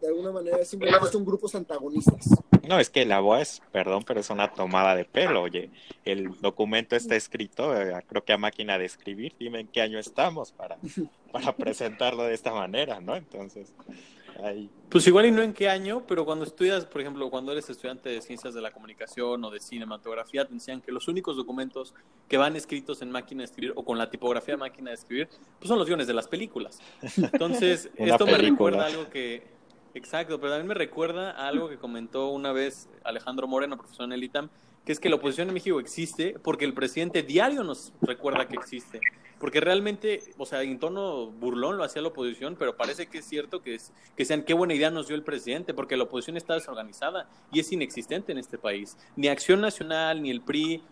de 0.00 0.06
alguna 0.06 0.30
manera 0.30 0.64
simplemente 0.64 1.08
son 1.08 1.24
grupos 1.24 1.54
antagonistas. 1.54 2.28
No, 2.68 2.78
es 2.78 2.90
que 2.90 3.06
la 3.06 3.20
BOA 3.20 3.40
es, 3.40 3.62
perdón, 3.72 4.04
pero 4.06 4.20
es 4.20 4.28
una 4.28 4.52
tomada 4.52 4.94
de 4.94 5.06
pelo. 5.06 5.42
Oye, 5.42 5.70
el 6.04 6.38
documento 6.40 6.96
está 6.96 7.16
escrito, 7.16 7.74
eh, 7.74 7.94
creo 8.06 8.24
que 8.24 8.34
a 8.34 8.38
máquina 8.38 8.76
de 8.76 8.84
escribir. 8.84 9.34
Dime 9.38 9.60
en 9.60 9.68
qué 9.68 9.80
año 9.80 9.98
estamos 9.98 10.52
para, 10.52 10.76
para 11.32 11.56
presentarlo 11.56 12.24
de 12.24 12.34
esta 12.34 12.52
manera, 12.52 13.00
¿no? 13.00 13.16
Entonces, 13.16 13.72
pues 14.88 15.06
igual 15.06 15.26
y 15.26 15.30
no 15.32 15.42
en 15.42 15.52
qué 15.52 15.68
año, 15.68 16.04
pero 16.06 16.24
cuando 16.24 16.44
estudias, 16.44 16.84
por 16.84 17.00
ejemplo, 17.00 17.28
cuando 17.30 17.52
eres 17.52 17.68
estudiante 17.70 18.08
de 18.10 18.20
ciencias 18.20 18.54
de 18.54 18.60
la 18.60 18.70
comunicación 18.70 19.42
o 19.44 19.50
de 19.50 19.60
cinematografía, 19.60 20.44
te 20.44 20.52
enseñan 20.52 20.80
que 20.80 20.92
los 20.92 21.08
únicos 21.08 21.36
documentos 21.36 21.94
que 22.28 22.36
van 22.36 22.54
escritos 22.54 23.02
en 23.02 23.10
máquina 23.10 23.40
de 23.40 23.46
escribir 23.46 23.72
o 23.76 23.84
con 23.84 23.98
la 23.98 24.10
tipografía 24.10 24.54
de 24.54 24.58
máquina 24.58 24.90
de 24.90 24.94
escribir, 24.94 25.28
pues 25.58 25.68
son 25.68 25.78
los 25.78 25.86
guiones 25.86 26.06
de 26.06 26.14
las 26.14 26.28
películas. 26.28 26.80
Entonces, 27.16 27.90
esto 27.96 28.26
me 28.26 28.38
recuerda 28.38 28.86
algo 28.86 29.08
que, 29.08 29.57
exacto, 29.98 30.40
pero 30.40 30.52
también 30.52 30.68
me 30.68 30.74
recuerda 30.74 31.32
a 31.32 31.48
algo 31.48 31.68
que 31.68 31.76
comentó 31.76 32.28
una 32.28 32.52
vez 32.52 32.88
Alejandro 33.04 33.46
Moreno, 33.46 33.76
profesor 33.76 34.06
en 34.06 34.12
el 34.12 34.24
ITAM, 34.24 34.48
que 34.84 34.92
es 34.92 35.00
que 35.00 35.10
la 35.10 35.16
oposición 35.16 35.48
en 35.48 35.54
México 35.54 35.80
existe 35.80 36.38
porque 36.42 36.64
el 36.64 36.72
presidente 36.72 37.22
diario 37.22 37.62
nos 37.62 37.92
recuerda 38.00 38.48
que 38.48 38.56
existe. 38.56 39.00
Porque 39.38 39.60
realmente, 39.60 40.22
o 40.38 40.46
sea, 40.46 40.62
en 40.62 40.78
tono 40.78 41.26
burlón 41.26 41.76
lo 41.76 41.84
hacía 41.84 42.02
la 42.02 42.08
oposición, 42.08 42.56
pero 42.58 42.76
parece 42.76 43.06
que 43.06 43.18
es 43.18 43.24
cierto 43.26 43.62
que, 43.62 43.74
es, 43.74 43.92
que 44.16 44.24
sean 44.24 44.42
qué 44.42 44.54
buena 44.54 44.74
idea 44.74 44.90
nos 44.90 45.06
dio 45.06 45.14
el 45.14 45.22
presidente, 45.22 45.74
porque 45.74 45.96
la 45.96 46.04
oposición 46.04 46.36
está 46.36 46.54
desorganizada 46.54 47.28
y 47.52 47.60
es 47.60 47.70
inexistente 47.70 48.32
en 48.32 48.38
este 48.38 48.56
país. 48.56 48.96
Ni 49.14 49.28
Acción 49.28 49.60
Nacional, 49.60 50.22
ni 50.22 50.30
el 50.30 50.40
PRI, 50.40 50.82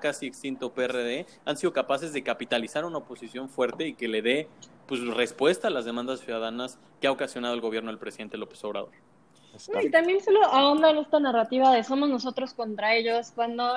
casi 0.00 0.26
extinto 0.26 0.72
PRD 0.72 1.26
han 1.44 1.56
sido 1.56 1.72
capaces 1.72 2.12
de 2.12 2.22
capitalizar 2.22 2.84
una 2.84 2.98
oposición 2.98 3.48
fuerte 3.48 3.88
y 3.88 3.94
que 3.94 4.08
le 4.08 4.22
dé 4.22 4.48
pues 4.88 5.06
respuesta 5.06 5.68
a 5.68 5.70
las 5.70 5.84
demandas 5.84 6.20
ciudadanas 6.20 6.78
que 7.00 7.06
ha 7.06 7.12
ocasionado 7.12 7.54
el 7.54 7.60
gobierno 7.60 7.90
del 7.90 7.98
presidente 7.98 8.38
López 8.38 8.64
Obrador. 8.64 8.90
y 9.82 9.90
también 9.90 10.20
solo 10.20 10.42
ahonda 10.44 10.90
en 10.90 10.98
esta 10.98 11.20
narrativa 11.20 11.72
de 11.72 11.84
somos 11.84 12.08
nosotros 12.08 12.54
contra 12.54 12.94
ellos, 12.94 13.30
cuando, 13.34 13.74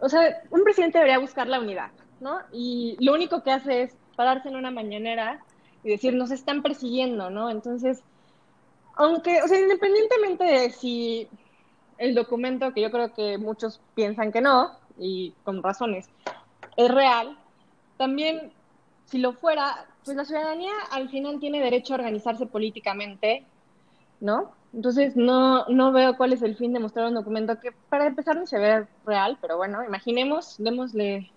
o 0.00 0.08
sea, 0.08 0.42
un 0.50 0.64
presidente 0.64 0.98
debería 0.98 1.20
buscar 1.20 1.46
la 1.46 1.60
unidad, 1.60 1.90
¿no? 2.20 2.40
Y 2.52 2.96
lo 2.98 3.14
único 3.14 3.44
que 3.44 3.52
hace 3.52 3.82
es 3.82 3.96
pararse 4.16 4.48
en 4.48 4.56
una 4.56 4.72
mañanera 4.72 5.40
y 5.84 5.90
decir, 5.90 6.14
nos 6.14 6.32
están 6.32 6.62
persiguiendo, 6.62 7.30
¿no? 7.30 7.48
Entonces, 7.48 8.02
aunque, 8.96 9.40
o 9.42 9.46
sea, 9.46 9.60
independientemente 9.60 10.44
de 10.44 10.70
si 10.70 11.28
el 11.98 12.16
documento, 12.16 12.72
que 12.74 12.80
yo 12.80 12.90
creo 12.90 13.12
que 13.14 13.38
muchos 13.38 13.80
piensan 13.94 14.32
que 14.32 14.40
no, 14.40 14.72
y 14.98 15.32
con 15.44 15.62
razones, 15.62 16.08
es 16.76 16.90
real, 16.90 17.38
también, 17.96 18.52
si 19.08 19.18
lo 19.18 19.32
fuera, 19.32 19.86
pues 20.04 20.16
la 20.16 20.24
ciudadanía 20.24 20.72
al 20.90 21.08
final 21.08 21.40
tiene 21.40 21.60
derecho 21.60 21.94
a 21.94 21.96
organizarse 21.96 22.46
políticamente, 22.46 23.44
¿no? 24.20 24.52
Entonces 24.74 25.16
no, 25.16 25.66
no 25.68 25.92
veo 25.92 26.16
cuál 26.16 26.34
es 26.34 26.42
el 26.42 26.56
fin 26.56 26.74
de 26.74 26.80
mostrar 26.80 27.08
un 27.08 27.14
documento 27.14 27.58
que 27.58 27.72
para 27.88 28.06
empezar 28.06 28.36
no 28.36 28.46
se 28.46 28.58
ve 28.58 28.86
real, 29.06 29.38
pero 29.40 29.56
bueno, 29.56 29.82
imaginemos, 29.82 30.56
démosle 30.58 31.30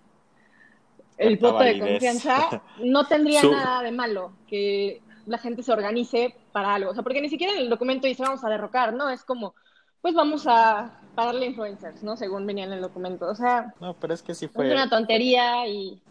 el 1.16 1.38
voto 1.38 1.60
de 1.60 1.78
confianza, 1.78 2.62
no 2.78 3.06
tendría 3.08 3.42
nada 3.42 3.82
de 3.82 3.92
malo 3.92 4.32
que 4.46 5.00
la 5.26 5.38
gente 5.38 5.62
se 5.62 5.72
organice 5.72 6.36
para 6.52 6.74
algo. 6.74 6.90
O 6.90 6.94
sea, 6.94 7.02
porque 7.02 7.22
ni 7.22 7.30
siquiera 7.30 7.54
en 7.54 7.60
el 7.60 7.70
documento 7.70 8.06
dice 8.06 8.22
vamos 8.22 8.44
a 8.44 8.50
derrocar, 8.50 8.92
¿no? 8.92 9.08
Es 9.08 9.24
como, 9.24 9.54
pues 10.02 10.14
vamos 10.14 10.46
a 10.46 11.00
darle 11.16 11.46
influencers, 11.46 12.02
¿no? 12.02 12.16
Según 12.16 12.46
venía 12.46 12.64
en 12.64 12.72
el 12.72 12.82
documento. 12.82 13.28
O 13.28 13.34
sea, 13.34 13.72
no, 13.80 13.94
pero 13.94 14.12
es 14.12 14.22
que 14.22 14.34
sí 14.34 14.48
fue. 14.48 14.66
Es 14.66 14.72
una 14.72 14.90
tontería 14.90 15.66
y. 15.66 16.02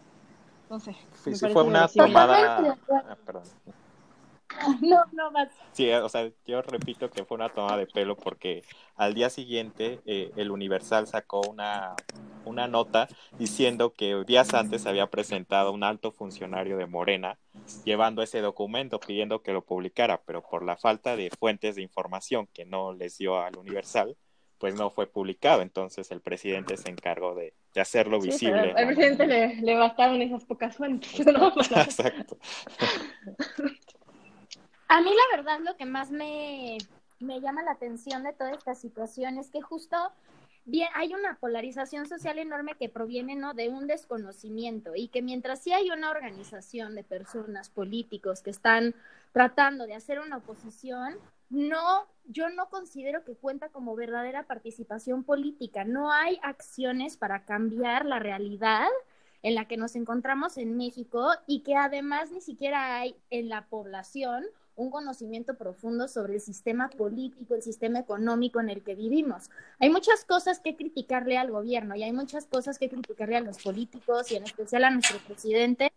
No 0.72 0.80
sé. 0.80 0.96
Sí, 1.22 1.34
sí 1.34 1.50
fue 1.50 1.64
una 1.64 1.86
tomada. 1.86 2.78
Ah, 2.88 3.16
perdón. 3.26 3.42
No, 4.80 5.02
no 5.12 5.30
más. 5.30 5.48
Sí, 5.72 5.90
o 5.90 6.08
sea, 6.08 6.30
yo 6.46 6.60
repito 6.62 7.10
que 7.10 7.24
fue 7.24 7.36
una 7.36 7.48
toma 7.48 7.76
de 7.76 7.86
pelo 7.86 8.16
porque 8.16 8.62
al 8.96 9.14
día 9.14 9.30
siguiente 9.30 10.00
eh, 10.04 10.30
el 10.36 10.50
Universal 10.50 11.06
sacó 11.06 11.40
una, 11.48 11.94
una 12.44 12.68
nota 12.68 13.08
diciendo 13.38 13.94
que 13.94 14.24
días 14.26 14.52
antes 14.52 14.86
había 14.86 15.06
presentado 15.08 15.72
un 15.72 15.84
alto 15.84 16.12
funcionario 16.12 16.76
de 16.76 16.86
Morena 16.86 17.38
llevando 17.84 18.22
ese 18.22 18.40
documento 18.40 19.00
pidiendo 19.00 19.42
que 19.42 19.52
lo 19.52 19.64
publicara, 19.64 20.22
pero 20.26 20.42
por 20.42 20.62
la 20.62 20.76
falta 20.76 21.16
de 21.16 21.30
fuentes 21.30 21.76
de 21.76 21.82
información 21.82 22.46
que 22.52 22.66
no 22.66 22.92
les 22.92 23.16
dio 23.16 23.40
al 23.40 23.56
Universal, 23.56 24.16
pues 24.62 24.76
no 24.76 24.90
fue 24.90 25.08
publicado. 25.08 25.60
Entonces 25.60 26.12
el 26.12 26.20
presidente 26.20 26.76
se 26.76 26.88
encargó 26.88 27.34
de, 27.34 27.52
hacerlo 27.74 28.20
visible. 28.20 28.72
Al 28.76 28.86
presidente 28.86 29.26
le, 29.26 29.56
le, 29.56 29.74
bastaron 29.74 30.22
esas 30.22 30.44
pocas 30.44 30.76
fuentes, 30.76 31.26
¿no? 31.26 31.48
Exacto. 31.58 32.38
A 34.86 35.00
mí 35.00 35.10
la 35.10 35.36
verdad 35.36 35.58
lo 35.64 35.76
que 35.76 35.84
más 35.84 36.12
me, 36.12 36.78
llama 37.18 37.64
la 37.64 37.72
atención 37.72 38.22
de 38.22 38.34
toda 38.34 38.52
esta 38.52 38.76
situación 38.76 39.36
es 39.38 39.50
que 39.50 39.60
justo 39.60 39.96
bien, 40.64 40.88
hay 40.94 41.12
una 41.12 41.38
polarización 41.40 42.06
social 42.06 42.38
enorme 42.38 42.76
que 42.78 42.88
proviene 42.88 43.34
¿no? 43.34 43.54
de 43.54 43.68
un 43.68 43.88
desconocimiento 43.88 44.92
y 44.94 45.08
que 45.08 45.22
mientras 45.22 45.60
sí 45.60 45.72
hay 45.72 45.90
una 45.90 46.08
organización 46.08 46.94
de 46.94 47.02
personas 47.02 47.68
políticos 47.68 48.42
que 48.42 48.50
están 48.50 48.94
tratando 49.32 49.88
de 49.88 49.96
hacer 49.96 50.20
una 50.20 50.36
oposición, 50.36 51.16
no, 51.52 52.06
yo 52.24 52.48
no 52.48 52.70
considero 52.70 53.24
que 53.24 53.34
cuenta 53.34 53.68
como 53.68 53.94
verdadera 53.94 54.46
participación 54.46 55.22
política. 55.22 55.84
No 55.84 56.10
hay 56.10 56.38
acciones 56.42 57.18
para 57.18 57.44
cambiar 57.44 58.06
la 58.06 58.18
realidad 58.18 58.88
en 59.42 59.54
la 59.54 59.66
que 59.66 59.76
nos 59.76 59.94
encontramos 59.94 60.56
en 60.56 60.76
México 60.76 61.30
y 61.46 61.60
que 61.60 61.76
además 61.76 62.30
ni 62.30 62.40
siquiera 62.40 62.96
hay 62.96 63.16
en 63.28 63.50
la 63.50 63.66
población 63.66 64.44
un 64.76 64.90
conocimiento 64.90 65.58
profundo 65.58 66.08
sobre 66.08 66.34
el 66.34 66.40
sistema 66.40 66.88
político, 66.88 67.54
el 67.54 67.62
sistema 67.62 67.98
económico 67.98 68.58
en 68.58 68.70
el 68.70 68.82
que 68.82 68.94
vivimos. 68.94 69.50
Hay 69.78 69.90
muchas 69.90 70.24
cosas 70.24 70.58
que 70.58 70.74
criticarle 70.74 71.36
al 71.36 71.50
gobierno 71.50 71.94
y 71.94 72.02
hay 72.02 72.12
muchas 72.12 72.46
cosas 72.46 72.78
que 72.78 72.88
criticarle 72.88 73.36
a 73.36 73.40
los 73.40 73.62
políticos 73.62 74.32
y 74.32 74.36
en 74.36 74.44
especial 74.44 74.84
a 74.84 74.90
nuestro 74.90 75.18
presidente, 75.18 75.92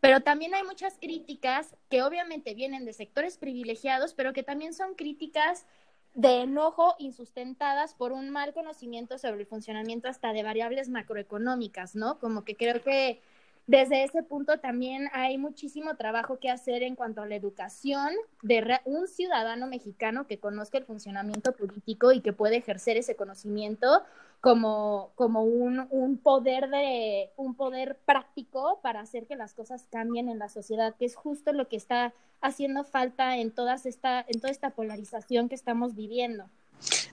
pero 0.00 0.20
también 0.20 0.54
hay 0.54 0.62
muchas 0.62 0.98
críticas 0.98 1.74
que 1.88 2.02
obviamente 2.02 2.54
vienen 2.54 2.84
de 2.84 2.92
sectores 2.92 3.38
privilegiados, 3.38 4.14
pero 4.14 4.32
que 4.32 4.42
también 4.42 4.74
son 4.74 4.94
críticas 4.94 5.66
de 6.14 6.42
enojo 6.42 6.94
insustentadas 6.98 7.94
por 7.94 8.12
un 8.12 8.30
mal 8.30 8.54
conocimiento 8.54 9.18
sobre 9.18 9.40
el 9.40 9.46
funcionamiento 9.46 10.08
hasta 10.08 10.32
de 10.32 10.42
variables 10.42 10.88
macroeconómicas, 10.88 11.94
¿no? 11.94 12.18
Como 12.18 12.44
que 12.44 12.56
creo 12.56 12.82
que 12.82 13.20
desde 13.66 14.04
ese 14.04 14.22
punto 14.22 14.58
también 14.58 15.08
hay 15.12 15.38
muchísimo 15.38 15.96
trabajo 15.96 16.38
que 16.38 16.50
hacer 16.50 16.84
en 16.84 16.94
cuanto 16.94 17.22
a 17.22 17.26
la 17.26 17.34
educación 17.34 18.10
de 18.42 18.80
un 18.84 19.08
ciudadano 19.08 19.66
mexicano 19.66 20.26
que 20.28 20.38
conozca 20.38 20.78
el 20.78 20.84
funcionamiento 20.84 21.52
político 21.52 22.12
y 22.12 22.20
que 22.20 22.32
puede 22.32 22.58
ejercer 22.58 22.96
ese 22.96 23.16
conocimiento 23.16 24.02
como, 24.40 25.10
como 25.16 25.42
un, 25.42 25.88
un, 25.90 26.18
poder 26.18 26.68
de 26.70 27.30
un 27.36 27.56
poder 27.56 27.98
práctico 28.06 28.78
para 28.82 29.00
hacer 29.00 29.26
que 29.26 29.34
las 29.34 29.54
cosas 29.54 29.86
cambien 29.90 30.28
en 30.28 30.38
la 30.38 30.48
sociedad, 30.48 30.94
que 30.96 31.06
es 31.06 31.16
justo 31.16 31.52
lo 31.52 31.68
que 31.68 31.76
está 31.76 32.12
haciendo 32.40 32.84
falta 32.84 33.38
en 33.38 33.50
todas 33.50 33.86
esta, 33.86 34.24
en 34.28 34.40
toda 34.40 34.52
esta 34.52 34.70
polarización 34.70 35.48
que 35.48 35.56
estamos 35.56 35.96
viviendo. 35.96 36.44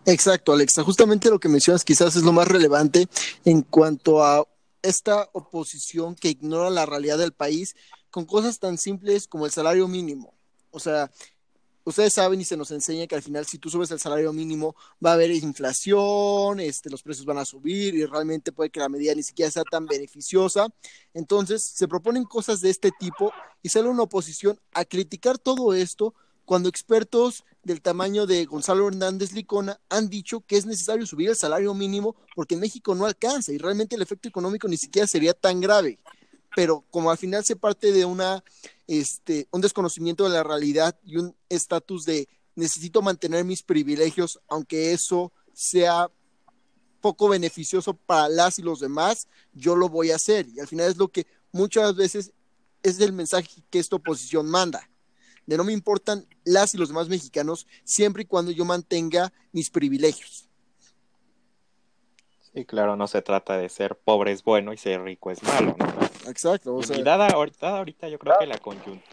Exacto, 0.05 0.51
Alexa. 0.51 0.83
Justamente 0.83 1.29
lo 1.29 1.39
que 1.39 1.49
mencionas 1.49 1.83
quizás 1.83 2.15
es 2.15 2.23
lo 2.23 2.33
más 2.33 2.47
relevante 2.47 3.07
en 3.45 3.61
cuanto 3.61 4.23
a 4.23 4.45
esta 4.83 5.29
oposición 5.33 6.15
que 6.15 6.29
ignora 6.29 6.69
la 6.69 6.85
realidad 6.85 7.17
del 7.17 7.33
país 7.33 7.75
con 8.11 8.25
cosas 8.25 8.59
tan 8.59 8.77
simples 8.77 9.27
como 9.27 9.47
el 9.47 9.51
salario 9.51 9.87
mínimo. 9.87 10.35
O 10.69 10.79
sea, 10.79 11.09
ustedes 11.85 12.13
saben 12.13 12.39
y 12.39 12.45
se 12.45 12.57
nos 12.57 12.71
enseña 12.71 13.07
que 13.07 13.15
al 13.15 13.21
final 13.21 13.45
si 13.45 13.57
tú 13.57 13.69
subes 13.69 13.91
el 13.91 13.99
salario 13.99 14.31
mínimo 14.33 14.75
va 15.03 15.11
a 15.11 15.13
haber 15.13 15.31
inflación, 15.31 16.59
este, 16.59 16.89
los 16.89 17.01
precios 17.01 17.25
van 17.25 17.37
a 17.37 17.45
subir 17.45 17.95
y 17.95 18.05
realmente 18.05 18.51
puede 18.51 18.69
que 18.69 18.79
la 18.79 18.89
medida 18.89 19.15
ni 19.15 19.23
siquiera 19.23 19.51
sea 19.51 19.63
tan 19.63 19.85
beneficiosa. 19.85 20.67
Entonces 21.13 21.63
se 21.63 21.87
proponen 21.87 22.25
cosas 22.25 22.61
de 22.61 22.69
este 22.69 22.91
tipo 22.91 23.31
y 23.61 23.69
sale 23.69 23.89
una 23.89 24.03
oposición 24.03 24.59
a 24.73 24.85
criticar 24.85 25.37
todo 25.37 25.73
esto 25.73 26.13
cuando 26.45 26.69
expertos 26.69 27.43
del 27.63 27.81
tamaño 27.81 28.25
de 28.25 28.45
Gonzalo 28.45 28.87
Hernández 28.87 29.31
Licona 29.31 29.79
han 29.89 30.09
dicho 30.09 30.41
que 30.41 30.57
es 30.57 30.65
necesario 30.65 31.05
subir 31.05 31.29
el 31.29 31.35
salario 31.35 31.73
mínimo 31.73 32.15
porque 32.35 32.55
en 32.55 32.61
México 32.61 32.93
no 32.95 33.05
alcanza 33.05 33.53
y 33.53 33.57
realmente 33.57 33.95
el 33.95 34.01
efecto 34.01 34.27
económico 34.27 34.67
ni 34.67 34.77
siquiera 34.77 35.07
sería 35.07 35.33
tan 35.33 35.61
grave. 35.61 35.99
Pero 36.55 36.83
como 36.91 37.09
al 37.09 37.17
final 37.17 37.43
se 37.45 37.55
parte 37.55 37.91
de 37.91 38.05
una, 38.05 38.43
este, 38.87 39.47
un 39.51 39.61
desconocimiento 39.61 40.25
de 40.25 40.31
la 40.31 40.43
realidad 40.43 40.97
y 41.03 41.17
un 41.17 41.35
estatus 41.49 42.03
de 42.03 42.27
necesito 42.55 43.01
mantener 43.01 43.45
mis 43.45 43.63
privilegios, 43.63 44.39
aunque 44.47 44.91
eso 44.91 45.31
sea 45.53 46.11
poco 47.01 47.29
beneficioso 47.29 47.93
para 47.93 48.29
las 48.29 48.59
y 48.59 48.61
los 48.61 48.79
demás, 48.79 49.27
yo 49.53 49.75
lo 49.75 49.89
voy 49.89 50.11
a 50.11 50.17
hacer. 50.17 50.47
Y 50.49 50.59
al 50.59 50.67
final 50.67 50.91
es 50.91 50.97
lo 50.97 51.07
que 51.07 51.25
muchas 51.51 51.95
veces 51.95 52.31
es 52.83 52.99
el 52.99 53.13
mensaje 53.13 53.63
que 53.69 53.79
esta 53.79 53.95
oposición 53.95 54.47
manda 54.47 54.89
de 55.45 55.57
no 55.57 55.63
me 55.63 55.73
importan 55.73 56.25
las 56.43 56.73
y 56.73 56.77
los 56.77 56.89
demás 56.89 57.09
mexicanos 57.09 57.67
siempre 57.83 58.23
y 58.23 58.25
cuando 58.25 58.51
yo 58.51 58.65
mantenga 58.65 59.33
mis 59.51 59.69
privilegios. 59.69 60.49
Sí, 62.53 62.65
claro, 62.65 62.95
no 62.95 63.07
se 63.07 63.21
trata 63.23 63.57
de 63.57 63.67
ser 63.67 63.95
pobre 63.95 64.31
es 64.31 64.43
bueno 64.43 64.73
y 64.73 64.77
ser 64.77 65.01
rico 65.01 65.31
es 65.31 65.41
malo, 65.41 65.75
Exacto. 66.27 66.79
y 66.95 67.01
dada, 67.01 67.27
ahorita 67.27 68.09
yo 68.09 68.19
creo 68.19 68.35
que 68.39 68.45
la, 68.45 68.59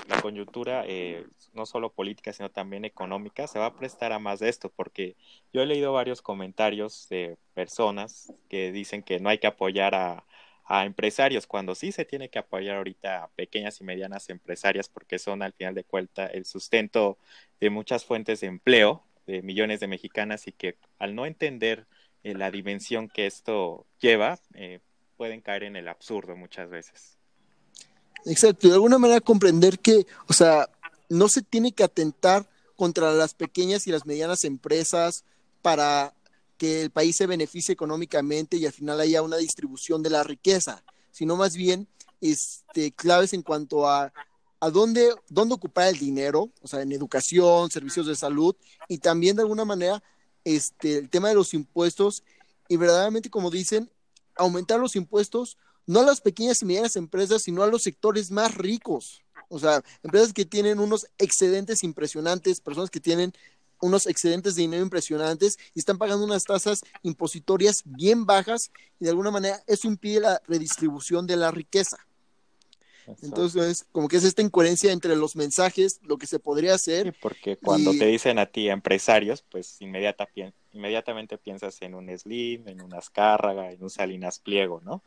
la 0.09 0.21
coyuntura, 0.21 0.85
eh, 0.87 1.27
no 1.55 1.65
solo 1.65 1.91
política, 1.91 2.35
sino 2.35 2.51
también 2.51 2.85
económica, 2.85 3.47
se 3.47 3.59
va 3.59 3.67
a 3.67 3.75
prestar 3.75 4.13
a 4.13 4.19
más 4.19 4.41
de 4.41 4.51
esto, 4.51 4.71
porque 4.77 5.17
yo 5.55 5.63
he 5.63 5.67
leído 5.67 5.95
varios 5.95 6.21
comentarios 6.21 7.09
de 7.09 7.39
personas 7.55 8.31
que 8.51 8.73
dicen 8.73 9.03
que 9.03 9.21
no 9.21 9.31
hay 9.31 9.39
que 9.39 9.47
apoyar 9.47 9.95
a, 9.95 10.23
a 10.73 10.85
empresarios, 10.85 11.49
cuando 11.49 11.75
sí 11.75 11.91
se 11.91 12.05
tiene 12.05 12.29
que 12.29 12.39
apoyar 12.39 12.77
ahorita 12.77 13.25
a 13.25 13.29
pequeñas 13.31 13.81
y 13.81 13.85
medianas 13.85 14.31
empresarias 14.31 14.89
porque 14.89 15.19
son 15.19 15.43
al 15.43 15.53
final 15.53 15.75
de 15.75 15.83
cuentas 15.83 16.31
el 16.33 16.47
sustento 16.47 17.19
de 17.61 17.71
muchas 17.71 18.05
fuentes 18.05 18.41
de 18.41 18.47
empleo 18.47 19.03
de 19.27 19.43
millones 19.43 19.81
de 19.81 19.89
mexicanas 19.89 20.47
y 20.47 20.53
que 20.53 20.77
al 21.01 21.17
no 21.17 21.27
entender 21.27 21.87
eh, 22.23 22.35
la 22.35 22.53
dimensión 22.53 23.09
que 23.09 23.27
esto 23.27 23.85
lleva, 24.01 24.39
eh, 24.55 24.79
pueden 25.17 25.41
caer 25.41 25.65
en 25.65 25.75
el 25.75 25.89
absurdo 25.89 26.37
muchas 26.37 26.71
veces. 26.71 27.17
Exacto, 28.25 28.69
de 28.69 28.75
alguna 28.75 28.99
manera 28.99 29.21
comprender 29.21 29.81
que, 29.81 30.07
o 30.29 30.33
sea, 30.33 30.69
no 31.09 31.29
se 31.29 31.43
tiene 31.43 31.73
que 31.73 31.83
atentar 31.83 32.49
contra 32.77 33.11
las 33.11 33.35
pequeñas 33.35 33.89
y 33.89 33.91
las 33.91 34.07
medianas 34.07 34.45
empresas 34.45 35.25
para 35.63 36.15
que 36.61 36.83
el 36.83 36.91
país 36.91 37.17
se 37.17 37.27
beneficie 37.27 37.73
económicamente 37.73 38.59
y 38.59 38.67
al 38.67 38.73
final 38.73 39.01
haya 39.01 39.23
una 39.23 39.39
distribución 39.39 40.03
de 40.03 40.11
la 40.11 40.23
riqueza, 40.23 40.85
sino 41.11 41.35
más 41.35 41.57
bien 41.57 41.89
este, 42.21 42.93
claves 42.93 43.33
en 43.33 43.41
cuanto 43.41 43.89
a, 43.89 44.13
a 44.61 44.71
dónde, 44.71 45.09
dónde 45.31 45.55
ocupar 45.55 45.89
el 45.89 45.99
dinero, 45.99 46.51
o 46.61 46.69
sea, 46.69 46.83
en 46.83 46.93
educación, 46.93 47.71
servicios 47.71 48.07
de 48.07 48.15
salud 48.15 48.55
y 48.89 48.99
también 48.99 49.37
de 49.37 49.43
alguna 49.43 49.65
manera 49.65 50.03
este, 50.45 50.99
el 50.99 51.09
tema 51.09 51.31
de 51.31 51.35
los 51.35 51.55
impuestos 51.55 52.25
y 52.69 52.77
verdaderamente, 52.77 53.31
como 53.31 53.51
dicen, 53.51 53.91
aumentar 54.37 54.79
los 54.79 54.97
impuestos 54.97 55.57
no 55.87 56.01
a 56.01 56.05
las 56.05 56.21
pequeñas 56.21 56.61
y 56.61 56.67
medianas 56.67 56.95
empresas, 56.95 57.41
sino 57.41 57.63
a 57.63 57.69
los 57.69 57.85
sectores 57.85 58.31
más 58.31 58.55
ricos. 58.55 59.23
O 59.49 59.59
sea, 59.59 59.83
empresas 60.03 60.35
que 60.35 60.45
tienen 60.45 60.79
unos 60.79 61.07
excedentes 61.17 61.83
impresionantes, 61.85 62.61
personas 62.61 62.91
que 62.91 63.01
tienen 63.01 63.33
unos 63.81 64.07
excedentes 64.07 64.55
de 64.55 64.63
dinero 64.63 64.83
impresionantes 64.83 65.59
y 65.75 65.81
están 65.81 65.99
pagando 65.99 66.25
unas 66.25 66.45
tasas 66.45 66.83
impositorias 67.03 67.83
bien 67.85 68.27
bajas 68.27 68.71
y 68.99 69.05
de 69.05 69.11
alguna 69.11 69.31
manera 69.31 69.63
eso 69.67 69.89
impide 69.89 70.21
la 70.21 70.43
redistribución 70.47 71.27
de 71.27 71.37
la 71.37 71.51
riqueza. 71.51 71.99
Entonces, 73.23 73.87
como 73.93 74.09
que 74.09 74.17
es 74.17 74.25
esta 74.25 74.43
incoherencia 74.43 74.93
entre 74.93 75.17
los 75.17 75.37
mensajes, 75.37 76.01
lo 76.03 76.17
que 76.17 76.27
se 76.27 76.39
podría 76.39 76.75
hacer. 76.75 77.15
porque 77.21 77.57
cuando 77.57 77.93
te 77.93 78.07
dicen 78.07 78.39
a 78.39 78.47
ti 78.47 78.69
empresarios, 78.69 79.43
pues 79.51 79.81
inmediata, 79.81 80.29
inmediatamente 80.73 81.39
piensas 81.39 81.81
en 81.83 81.95
un 81.95 82.17
Slim, 82.17 82.69
en 82.69 82.81
un 82.81 82.95
Azcárraga, 82.95 83.71
en 83.73 83.83
un 83.83 83.91
Salinas 83.91 84.39
Pliego, 84.39 84.81
¿no? 84.85 85.03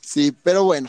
sí, 0.00 0.32
pero 0.42 0.64
bueno, 0.64 0.88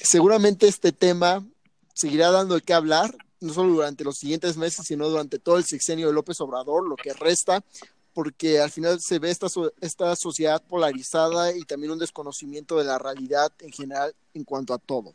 seguramente 0.00 0.66
este 0.66 0.92
tema 0.92 1.44
seguirá 1.92 2.30
dando 2.30 2.56
el 2.56 2.62
que 2.62 2.74
hablar, 2.74 3.14
no 3.40 3.52
solo 3.52 3.74
durante 3.74 4.04
los 4.04 4.18
siguientes 4.18 4.56
meses, 4.56 4.86
sino 4.86 5.08
durante 5.08 5.38
todo 5.38 5.58
el 5.58 5.64
sexenio 5.64 6.08
de 6.08 6.12
López 6.12 6.40
Obrador, 6.40 6.88
lo 6.88 6.96
que 6.96 7.12
resta, 7.12 7.64
porque 8.12 8.60
al 8.60 8.70
final 8.70 9.00
se 9.00 9.18
ve 9.18 9.30
esta, 9.30 9.48
esta 9.80 10.16
sociedad 10.16 10.62
polarizada 10.62 11.54
y 11.56 11.62
también 11.64 11.92
un 11.92 11.98
desconocimiento 11.98 12.78
de 12.78 12.84
la 12.84 12.98
realidad 12.98 13.52
en 13.60 13.72
general 13.72 14.14
en 14.34 14.44
cuanto 14.44 14.72
a 14.72 14.78
todo. 14.78 15.14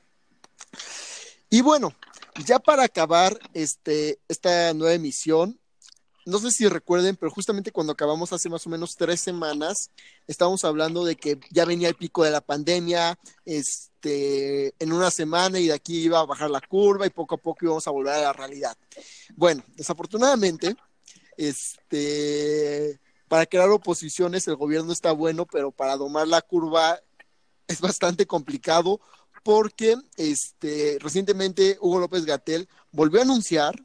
Y 1.50 1.62
bueno, 1.62 1.94
ya 2.46 2.60
para 2.60 2.84
acabar 2.84 3.40
este, 3.54 4.20
esta 4.28 4.74
nueva 4.74 4.94
emisión, 4.94 5.60
no 6.30 6.40
sé 6.40 6.52
si 6.52 6.68
recuerden, 6.68 7.16
pero 7.16 7.32
justamente 7.32 7.72
cuando 7.72 7.94
acabamos 7.94 8.32
hace 8.32 8.50
más 8.50 8.66
o 8.66 8.70
menos 8.70 8.96
tres 8.96 9.20
semanas, 9.20 9.92
estábamos 10.28 10.64
hablando 10.64 11.04
de 11.04 11.16
que 11.16 11.40
ya 11.52 11.66
venía 11.66 11.90
el 11.90 11.96
pico 11.96 12.24
de 12.24 12.32
la 12.32 12.42
pandemia, 12.42 13.18
este, 13.46 14.74
en 14.80 14.94
una 14.94 15.12
semana 15.12 15.60
y 15.60 15.68
de 15.68 15.74
aquí 15.74 16.02
iba 16.02 16.20
a 16.20 16.26
bajar 16.26 16.50
la 16.50 16.62
curva 16.62 17.06
y 17.06 17.10
poco 17.10 17.36
a 17.36 17.38
poco 17.38 17.66
íbamos 17.66 17.88
a 17.88 17.92
volver 17.92 18.14
a 18.14 18.22
la 18.22 18.34
realidad. 18.34 18.78
Bueno, 19.36 19.64
desafortunadamente, 19.76 20.76
este, 21.38 23.00
para 23.28 23.46
crear 23.46 23.70
oposiciones 23.70 24.48
el 24.48 24.56
gobierno 24.56 24.92
está 24.94 25.12
bueno, 25.12 25.46
pero 25.46 25.72
para 25.72 25.98
domar 25.98 26.28
la 26.28 26.42
curva 26.42 27.00
es 27.68 27.82
bastante 27.82 28.26
complicado 28.26 29.00
porque 29.44 29.96
este, 30.18 30.98
recientemente 31.00 31.78
Hugo 31.80 32.00
López 32.00 32.26
Gatel 32.26 32.68
volvió 32.92 33.20
a 33.20 33.24
anunciar 33.24 33.76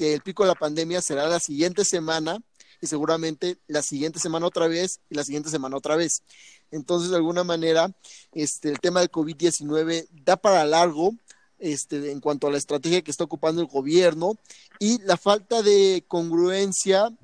que 0.00 0.14
el 0.14 0.22
pico 0.22 0.44
de 0.44 0.48
la 0.48 0.54
pandemia 0.54 1.02
será 1.02 1.28
la 1.28 1.40
siguiente 1.40 1.84
semana 1.84 2.38
y 2.80 2.86
seguramente 2.86 3.58
la 3.66 3.82
siguiente 3.82 4.18
semana 4.18 4.46
otra 4.46 4.66
vez 4.66 5.00
y 5.10 5.14
la 5.14 5.24
siguiente 5.24 5.50
semana 5.50 5.76
otra 5.76 5.94
vez. 5.94 6.22
Entonces, 6.70 7.10
de 7.10 7.16
alguna 7.16 7.44
manera, 7.44 7.94
este, 8.32 8.70
el 8.70 8.80
tema 8.80 9.00
del 9.00 9.10
COVID-19 9.10 10.08
da 10.24 10.38
para 10.38 10.64
largo 10.64 11.12
este, 11.58 12.12
en 12.12 12.20
cuanto 12.20 12.46
a 12.46 12.50
la 12.50 12.56
estrategia 12.56 13.02
que 13.02 13.10
está 13.10 13.24
ocupando 13.24 13.60
el 13.60 13.66
gobierno 13.66 14.38
y 14.78 15.02
la 15.02 15.18
falta 15.18 15.60
de 15.60 16.02
congruencia 16.08 17.14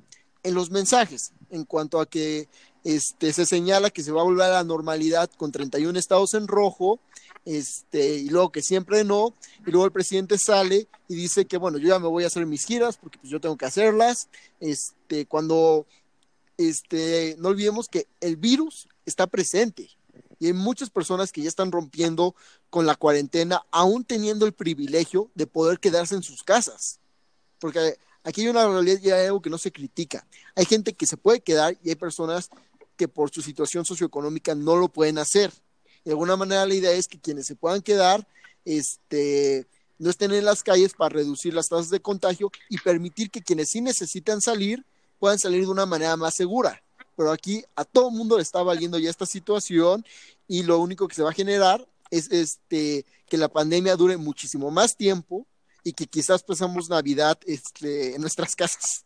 en 0.43 0.53
los 0.53 0.69
mensajes, 0.69 1.33
en 1.49 1.65
cuanto 1.65 1.99
a 1.99 2.05
que 2.05 2.47
este, 2.83 3.33
se 3.33 3.47
señala 3.47 3.89
que 3.89 4.03
se 4.03 4.11
va 4.11 4.21
a 4.21 4.25
volver 4.25 4.45
a 4.45 4.61
la 4.61 4.63
normalidad 4.63 5.31
con 5.31 5.51
31 5.51 5.97
estados 5.97 6.35
en 6.35 6.47
rojo, 6.47 6.99
este, 7.47 8.15
y 8.15 8.29
luego 8.29 8.51
que 8.51 8.61
siempre 8.61 9.05
no, 9.05 9.33
y 9.65 9.71
luego 9.71 9.85
el 9.85 9.93
presidente 9.93 10.37
sale 10.37 10.89
y 11.07 11.15
dice 11.15 11.45
que 11.45 11.57
bueno, 11.57 11.77
yo 11.77 11.87
ya 11.87 11.97
me 11.97 12.09
voy 12.09 12.25
a 12.25 12.27
hacer 12.27 12.45
mis 12.45 12.65
giras 12.65 12.97
porque 12.97 13.17
pues 13.19 13.31
yo 13.31 13.39
tengo 13.39 13.55
que 13.55 13.65
hacerlas, 13.65 14.27
este, 14.59 15.25
cuando, 15.25 15.85
este, 16.57 17.37
no 17.39 17.47
olvidemos 17.47 17.87
que 17.87 18.07
el 18.19 18.35
virus 18.35 18.89
está 19.05 19.27
presente, 19.27 19.89
y 20.39 20.47
hay 20.47 20.53
muchas 20.53 20.89
personas 20.89 21.31
que 21.31 21.41
ya 21.41 21.47
están 21.47 21.71
rompiendo 21.71 22.35
con 22.69 22.85
la 22.85 22.95
cuarentena, 22.95 23.65
aún 23.71 24.03
teniendo 24.03 24.45
el 24.45 24.53
privilegio 24.53 25.31
de 25.33 25.47
poder 25.47 25.79
quedarse 25.79 26.15
en 26.15 26.23
sus 26.23 26.43
casas. 26.43 26.99
Porque 27.59 27.97
aquí 28.23 28.41
hay 28.41 28.49
una 28.49 28.67
realidad 28.67 28.99
y 29.01 29.09
hay 29.09 29.25
algo 29.27 29.41
que 29.41 29.49
no 29.49 29.57
se 29.57 29.71
critica. 29.71 30.27
Hay 30.55 30.65
gente 30.65 30.93
que 30.93 31.07
se 31.07 31.17
puede 31.17 31.39
quedar 31.39 31.77
y 31.81 31.89
hay 31.89 31.95
personas 31.95 32.49
que 32.97 33.07
por 33.07 33.31
su 33.31 33.41
situación 33.41 33.85
socioeconómica 33.85 34.53
no 34.53 34.75
lo 34.75 34.89
pueden 34.89 35.17
hacer. 35.17 35.51
De 36.07 36.13
alguna 36.13 36.35
manera 36.35 36.65
la 36.65 36.73
idea 36.73 36.91
es 36.91 37.07
que 37.07 37.19
quienes 37.19 37.45
se 37.45 37.55
puedan 37.55 37.81
quedar, 37.81 38.27
este, 38.65 39.67
no 39.99 40.09
estén 40.09 40.31
en 40.31 40.45
las 40.45 40.63
calles 40.63 40.93
para 40.93 41.09
reducir 41.09 41.53
las 41.53 41.69
tasas 41.69 41.89
de 41.89 41.99
contagio 41.99 42.51
y 42.69 42.77
permitir 42.77 43.29
que 43.29 43.41
quienes 43.41 43.69
sí 43.69 43.81
necesitan 43.81 44.41
salir 44.41 44.85
puedan 45.19 45.39
salir 45.39 45.61
de 45.61 45.71
una 45.71 45.85
manera 45.85 46.15
más 46.15 46.35
segura 46.35 46.81
pero 47.17 47.31
aquí 47.31 47.65
a 47.75 47.83
todo 47.83 48.11
mundo 48.11 48.37
le 48.37 48.43
está 48.43 48.61
valiendo 48.61 48.99
ya 48.99 49.09
esta 49.09 49.25
situación 49.25 50.05
y 50.47 50.63
lo 50.63 50.79
único 50.79 51.07
que 51.07 51.15
se 51.15 51.23
va 51.23 51.31
a 51.31 51.33
generar 51.33 51.85
es 52.11 52.31
este 52.31 53.05
que 53.27 53.37
la 53.37 53.49
pandemia 53.49 53.95
dure 53.97 54.15
muchísimo 54.15 54.69
más 54.71 54.95
tiempo 54.95 55.45
y 55.83 55.93
que 55.93 56.05
quizás 56.05 56.43
pasamos 56.43 56.89
Navidad 56.89 57.37
este, 57.45 58.15
en 58.15 58.21
nuestras 58.21 58.55
casas. 58.55 59.03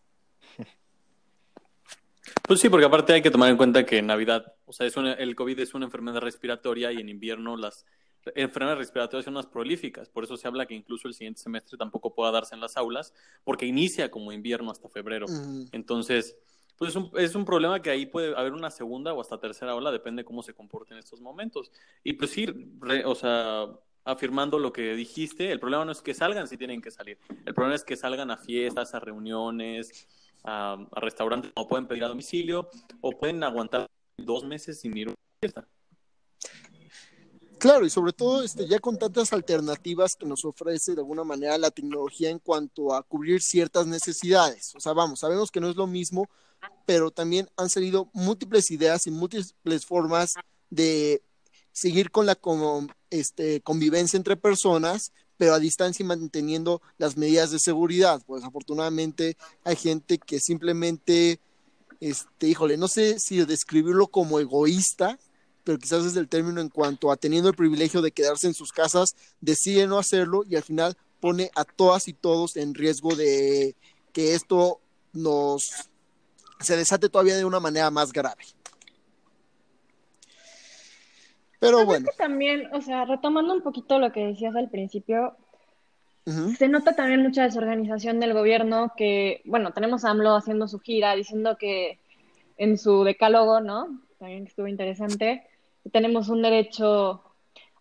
Pues 2.47 2.59
sí, 2.59 2.69
porque 2.69 2.85
aparte 2.85 3.13
hay 3.13 3.21
que 3.21 3.31
tomar 3.31 3.49
en 3.49 3.57
cuenta 3.57 3.85
que 3.85 3.99
en 3.99 4.07
Navidad, 4.07 4.55
o 4.65 4.73
sea, 4.73 4.85
es 4.87 4.95
el 4.97 5.35
COVID 5.35 5.59
es 5.59 5.73
una 5.73 5.85
enfermedad 5.85 6.21
respiratoria 6.21 6.91
y 6.91 6.97
en 6.97 7.09
invierno 7.09 7.55
las 7.57 7.85
enfermedades 8.35 8.79
respiratorias 8.79 9.25
son 9.25 9.33
más 9.33 9.47
prolíficas. 9.47 10.09
Por 10.09 10.23
eso 10.23 10.37
se 10.37 10.47
habla 10.47 10.65
que 10.65 10.75
incluso 10.75 11.07
el 11.07 11.13
siguiente 11.13 11.41
semestre 11.41 11.77
tampoco 11.77 12.13
pueda 12.13 12.31
darse 12.31 12.55
en 12.55 12.61
las 12.61 12.77
aulas, 12.77 13.13
porque 13.43 13.65
inicia 13.65 14.11
como 14.11 14.31
invierno 14.31 14.71
hasta 14.71 14.89
febrero. 14.89 15.25
Entonces, 15.71 16.37
pues 16.77 16.91
es 16.91 16.95
un, 16.95 17.11
es 17.15 17.35
un 17.35 17.45
problema 17.45 17.81
que 17.81 17.89
ahí 17.89 18.05
puede 18.05 18.35
haber 18.35 18.53
una 18.53 18.71
segunda 18.71 19.13
o 19.13 19.21
hasta 19.21 19.39
tercera 19.39 19.75
ola, 19.75 19.91
depende 19.91 20.21
de 20.21 20.25
cómo 20.25 20.43
se 20.43 20.53
comporten 20.53 20.97
estos 20.97 21.21
momentos. 21.21 21.71
Y 22.03 22.13
pues 22.13 22.31
sí, 22.31 22.47
o 23.05 23.15
sea, 23.15 23.67
afirmando 24.03 24.57
lo 24.57 24.73
que 24.73 24.95
dijiste, 24.95 25.51
el 25.51 25.59
problema 25.59 25.85
no 25.85 25.91
es 25.91 26.01
que 26.01 26.13
salgan 26.13 26.47
si 26.47 26.57
tienen 26.57 26.81
que 26.81 26.91
salir, 26.91 27.19
el 27.45 27.53
problema 27.53 27.75
es 27.75 27.83
que 27.83 27.95
salgan 27.95 28.31
a 28.31 28.37
fiestas, 28.37 28.93
a 28.95 28.99
reuniones, 28.99 30.07
a, 30.43 30.77
restaurantes, 30.93 31.51
o 31.55 31.67
pueden 31.67 31.87
pedir 31.87 32.03
a 32.03 32.07
domicilio, 32.07 32.69
o 33.01 33.11
pueden 33.11 33.43
aguantar 33.43 33.87
dos 34.17 34.43
meses 34.43 34.79
sin 34.79 34.97
ir 34.97 35.07
a 35.07 35.11
una 35.11 35.17
fiesta. 35.39 35.67
Claro, 37.59 37.85
y 37.85 37.91
sobre 37.91 38.11
todo 38.11 38.41
este, 38.41 38.67
ya 38.67 38.79
con 38.79 38.97
tantas 38.97 39.33
alternativas 39.33 40.15
que 40.15 40.25
nos 40.25 40.45
ofrece 40.45 40.95
de 40.95 41.01
alguna 41.01 41.23
manera 41.23 41.59
la 41.59 41.69
tecnología 41.69 42.31
en 42.31 42.39
cuanto 42.39 42.93
a 42.93 43.03
cubrir 43.03 43.41
ciertas 43.41 43.85
necesidades. 43.85 44.73
O 44.75 44.79
sea, 44.79 44.93
vamos, 44.93 45.19
sabemos 45.19 45.51
que 45.51 45.59
no 45.59 45.69
es 45.69 45.75
lo 45.75 45.85
mismo 45.85 46.27
pero 46.85 47.11
también 47.11 47.49
han 47.57 47.69
salido 47.69 48.09
múltiples 48.13 48.71
ideas 48.71 49.07
y 49.07 49.11
múltiples 49.11 49.85
formas 49.85 50.35
de 50.69 51.23
seguir 51.71 52.11
con 52.11 52.25
la 52.25 52.37
este, 53.09 53.61
convivencia 53.61 54.17
entre 54.17 54.35
personas, 54.35 55.13
pero 55.41 55.55
a 55.55 55.59
distancia 55.59 56.03
y 56.03 56.05
manteniendo 56.05 56.83
las 56.99 57.17
medidas 57.17 57.49
de 57.49 57.57
seguridad. 57.57 58.21
Pues 58.27 58.43
afortunadamente 58.43 59.37
hay 59.63 59.75
gente 59.75 60.19
que 60.19 60.39
simplemente, 60.39 61.39
este, 61.99 62.47
híjole, 62.47 62.77
no 62.77 62.87
sé 62.87 63.17
si 63.17 63.43
describirlo 63.43 64.05
como 64.05 64.39
egoísta, 64.39 65.17
pero 65.63 65.79
quizás 65.79 66.05
es 66.05 66.15
el 66.15 66.27
término 66.29 66.61
en 66.61 66.69
cuanto 66.69 67.11
a 67.11 67.17
teniendo 67.17 67.49
el 67.49 67.55
privilegio 67.55 68.03
de 68.03 68.11
quedarse 68.11 68.45
en 68.45 68.53
sus 68.53 68.71
casas, 68.71 69.15
decide 69.39 69.87
no 69.87 69.97
hacerlo 69.97 70.43
y 70.47 70.57
al 70.57 70.61
final 70.61 70.95
pone 71.19 71.49
a 71.55 71.65
todas 71.65 72.07
y 72.07 72.13
todos 72.13 72.55
en 72.55 72.75
riesgo 72.75 73.15
de 73.15 73.75
que 74.13 74.35
esto 74.35 74.79
nos 75.11 75.71
se 76.59 76.77
desate 76.77 77.09
todavía 77.09 77.35
de 77.35 77.45
una 77.45 77.59
manera 77.59 77.89
más 77.89 78.13
grave. 78.13 78.45
Pero 81.61 81.85
bueno. 81.85 82.09
también, 82.17 82.67
o 82.73 82.81
sea, 82.81 83.05
retomando 83.05 83.53
un 83.53 83.61
poquito 83.61 83.99
lo 83.99 84.11
que 84.11 84.25
decías 84.25 84.53
al 84.55 84.69
principio, 84.69 85.37
se 86.57 86.67
nota 86.67 86.93
también 86.93 87.21
mucha 87.21 87.43
desorganización 87.43 88.19
del 88.19 88.33
gobierno 88.33 88.93
que, 88.97 89.41
bueno, 89.45 89.71
tenemos 89.71 90.03
a 90.03 90.09
AMLO 90.09 90.35
haciendo 90.35 90.67
su 90.67 90.79
gira 90.79 91.15
diciendo 91.15 91.55
que 91.57 91.99
en 92.57 92.77
su 92.77 93.03
decálogo, 93.03 93.61
¿no? 93.61 94.01
También 94.19 94.45
estuvo 94.45 94.67
interesante, 94.67 95.47
que 95.83 95.89
tenemos 95.89 96.27
un 96.27 96.41
derecho 96.41 97.23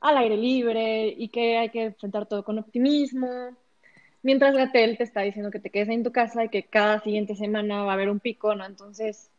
al 0.01 0.17
aire 0.19 0.37
libre 0.37 1.09
y 1.09 1.29
que 1.29 1.59
hay 1.59 1.71
que 1.71 1.85
enfrentar 1.85 2.27
todo 2.27 2.45
con 2.45 2.59
optimismo, 2.59 3.57
Mientras 4.23 4.55
Gatel 4.55 4.99
te 4.99 5.05
está 5.05 5.23
diciendo 5.23 5.51
que 5.51 5.61
te 5.61 5.71
quedes 5.71 5.89
en 5.89 6.05
tu 6.05 6.13
casa 6.13 6.45
y 6.45 6.51
que 6.51 6.65
cada 6.65 7.01
siguiente 7.01 7.35
semana 7.35 7.85
va 7.85 7.93
a 7.93 7.95
haber 7.95 8.11
un 8.11 8.21
pico, 8.21 8.55
¿no? 8.55 8.67
Entonces, 8.67 9.31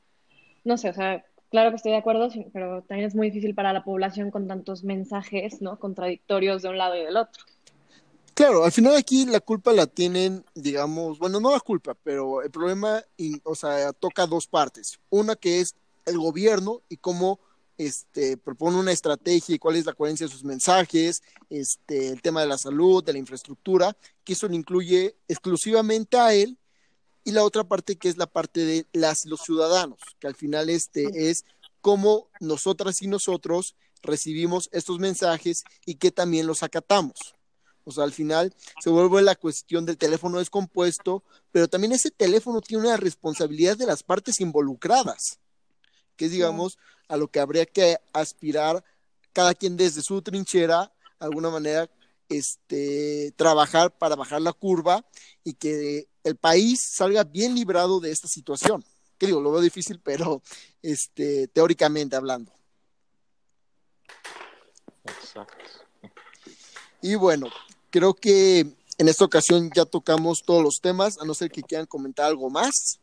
no 0.64 0.78
sé, 0.78 0.90
o 0.90 0.94
sea, 0.94 1.24
claro 1.52 1.70
que 1.70 1.76
estoy 1.76 1.92
de 1.92 2.00
acuerdo, 2.00 2.30
pero 2.52 2.82
también 2.82 3.08
es 3.08 3.14
muy 3.14 3.30
difícil 3.30 3.54
para 3.54 3.74
la 3.74 3.84
población 3.84 4.32
con 4.32 4.48
tantos 4.48 4.84
mensajes, 4.84 5.62
¿no? 5.62 5.78
Contradictorios 5.78 6.64
de 6.64 6.70
un 6.70 6.78
lado 6.78 6.96
y 6.96 7.04
del 7.04 7.18
otro. 7.18 7.44
Claro, 8.34 8.64
al 8.64 8.72
final 8.72 8.96
aquí 8.96 9.26
la 9.26 9.42
culpa 9.42 9.74
la 9.74 9.86
tienen, 9.86 10.44
digamos, 10.56 11.20
bueno, 11.20 11.40
no 11.40 11.52
la 11.52 11.60
culpa, 11.60 11.96
pero 12.02 12.42
el 12.42 12.50
problema, 12.50 13.04
o 13.44 13.54
sea, 13.54 13.92
toca 13.94 14.26
dos 14.26 14.48
partes. 14.48 15.00
Una 15.10 15.36
que 15.36 15.60
es 15.60 15.76
el 16.06 16.18
gobierno 16.18 16.82
y 16.90 16.98
cómo 16.98 17.40
este, 17.78 18.38
propone 18.38 18.78
una 18.78 18.92
estrategia 18.92 19.56
y 19.56 19.60
cuál 19.60 19.76
es 19.76 19.86
la 19.86 19.94
coherencia 19.94 20.26
de 20.26 20.32
sus 20.32 20.44
mensajes, 20.44 21.22
este, 21.50 22.10
el 22.10 22.22
tema 22.22 22.42
de 22.42 22.48
la 22.48 22.58
salud, 22.58 23.04
de 23.04 23.14
la 23.14 23.20
infraestructura, 23.20 23.96
que 24.24 24.34
eso 24.34 24.48
le 24.48 24.56
incluye 24.56 25.16
exclusivamente 25.28 26.18
a 26.18 26.34
él, 26.34 26.58
y 27.24 27.32
la 27.32 27.44
otra 27.44 27.64
parte 27.64 27.96
que 27.96 28.10
es 28.10 28.18
la 28.18 28.28
parte 28.28 28.66
de 28.66 28.86
las, 28.94 29.26
los 29.26 29.42
ciudadanos, 29.42 30.00
que 30.20 30.28
al 30.28 30.36
final 30.36 30.70
este, 30.70 31.30
es 31.30 31.46
cómo 31.82 32.30
nosotras 32.40 33.02
y 33.02 33.08
nosotros 33.08 33.76
recibimos 34.02 34.70
estos 34.72 35.00
mensajes 35.00 35.64
y 35.86 35.96
que 35.96 36.12
también 36.12 36.48
los 36.48 36.64
acatamos. 36.64 37.36
O 37.84 37.92
sea, 37.92 38.04
al 38.04 38.14
final 38.14 38.54
se 38.80 38.90
vuelve 38.90 39.22
la 39.22 39.36
cuestión 39.36 39.86
del 39.86 39.98
teléfono 39.98 40.40
descompuesto, 40.40 41.24
pero 41.52 41.68
también 41.68 41.94
ese 41.94 42.12
teléfono 42.12 42.62
tiene 42.62 42.84
una 42.84 42.98
responsabilidad 42.98 43.78
de 43.78 43.88
las 43.88 44.04
partes 44.04 44.40
involucradas, 44.40 45.40
que 46.16 46.26
es, 46.26 46.32
digamos, 46.32 46.78
a 47.08 47.18
lo 47.18 47.28
que 47.28 47.40
habría 47.40 47.66
que 47.66 47.98
aspirar 48.14 48.84
cada 49.34 49.56
quien 49.56 49.78
desde 49.78 50.02
su 50.02 50.22
trinchera, 50.22 50.92
de 51.20 51.26
alguna 51.26 51.50
manera, 51.50 51.90
este, 52.32 53.34
trabajar 53.36 53.98
para 53.98 54.16
bajar 54.16 54.42
la 54.42 54.54
curva 54.54 55.06
y 55.44 55.54
que 55.54 56.08
el 56.24 56.36
país 56.36 56.82
salga 56.82 57.24
bien 57.24 57.56
librado 57.56 58.00
de 58.00 58.12
esta 58.12 58.28
situación. 58.28 58.84
Que 59.18 59.28
digo, 59.28 59.42
lo 59.42 59.52
veo 59.52 59.62
difícil, 59.62 60.00
pero 60.00 60.42
este, 60.82 61.48
teóricamente 61.48 62.16
hablando. 62.16 62.52
Exacto. 65.04 65.56
Y 67.02 67.16
bueno, 67.16 67.48
creo 67.90 68.14
que 68.14 68.60
en 68.98 69.08
esta 69.08 69.26
ocasión 69.26 69.72
ya 69.76 69.86
tocamos 69.86 70.44
todos 70.46 70.64
los 70.64 70.80
temas, 70.80 71.18
a 71.20 71.26
no 71.26 71.34
ser 71.34 71.50
que 71.50 71.64
quieran 71.64 71.88
comentar 71.88 72.28
algo 72.28 72.52
más. 72.52 73.00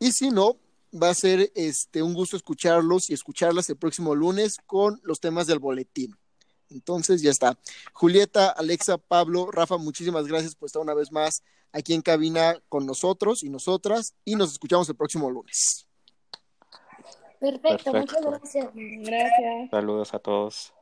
Y 0.00 0.10
si 0.10 0.30
no, 0.30 0.56
va 0.92 1.10
a 1.10 1.14
ser 1.14 1.52
este 1.54 2.02
un 2.02 2.14
gusto 2.14 2.36
escucharlos 2.36 3.08
y 3.08 3.14
escucharlas 3.14 3.68
el 3.70 3.76
próximo 3.76 4.16
lunes 4.16 4.56
con 4.66 5.00
los 5.04 5.20
temas 5.20 5.46
del 5.46 5.60
boletín. 5.60 6.17
Entonces 6.70 7.22
ya 7.22 7.30
está. 7.30 7.58
Julieta, 7.92 8.50
Alexa, 8.50 8.98
Pablo, 8.98 9.50
Rafa, 9.50 9.76
muchísimas 9.76 10.26
gracias 10.26 10.54
por 10.54 10.66
estar 10.66 10.82
una 10.82 10.94
vez 10.94 11.12
más 11.12 11.42
aquí 11.72 11.94
en 11.94 12.02
cabina 12.02 12.60
con 12.68 12.86
nosotros 12.86 13.42
y 13.42 13.50
nosotras 13.50 14.14
y 14.24 14.36
nos 14.36 14.52
escuchamos 14.52 14.88
el 14.88 14.96
próximo 14.96 15.30
lunes. 15.30 15.86
Perfecto, 17.40 17.92
muchas 17.92 18.20
gracias. 18.22 18.70
Gracias. 18.74 19.70
Saludos 19.70 20.14
a 20.14 20.18
todos. 20.18 20.72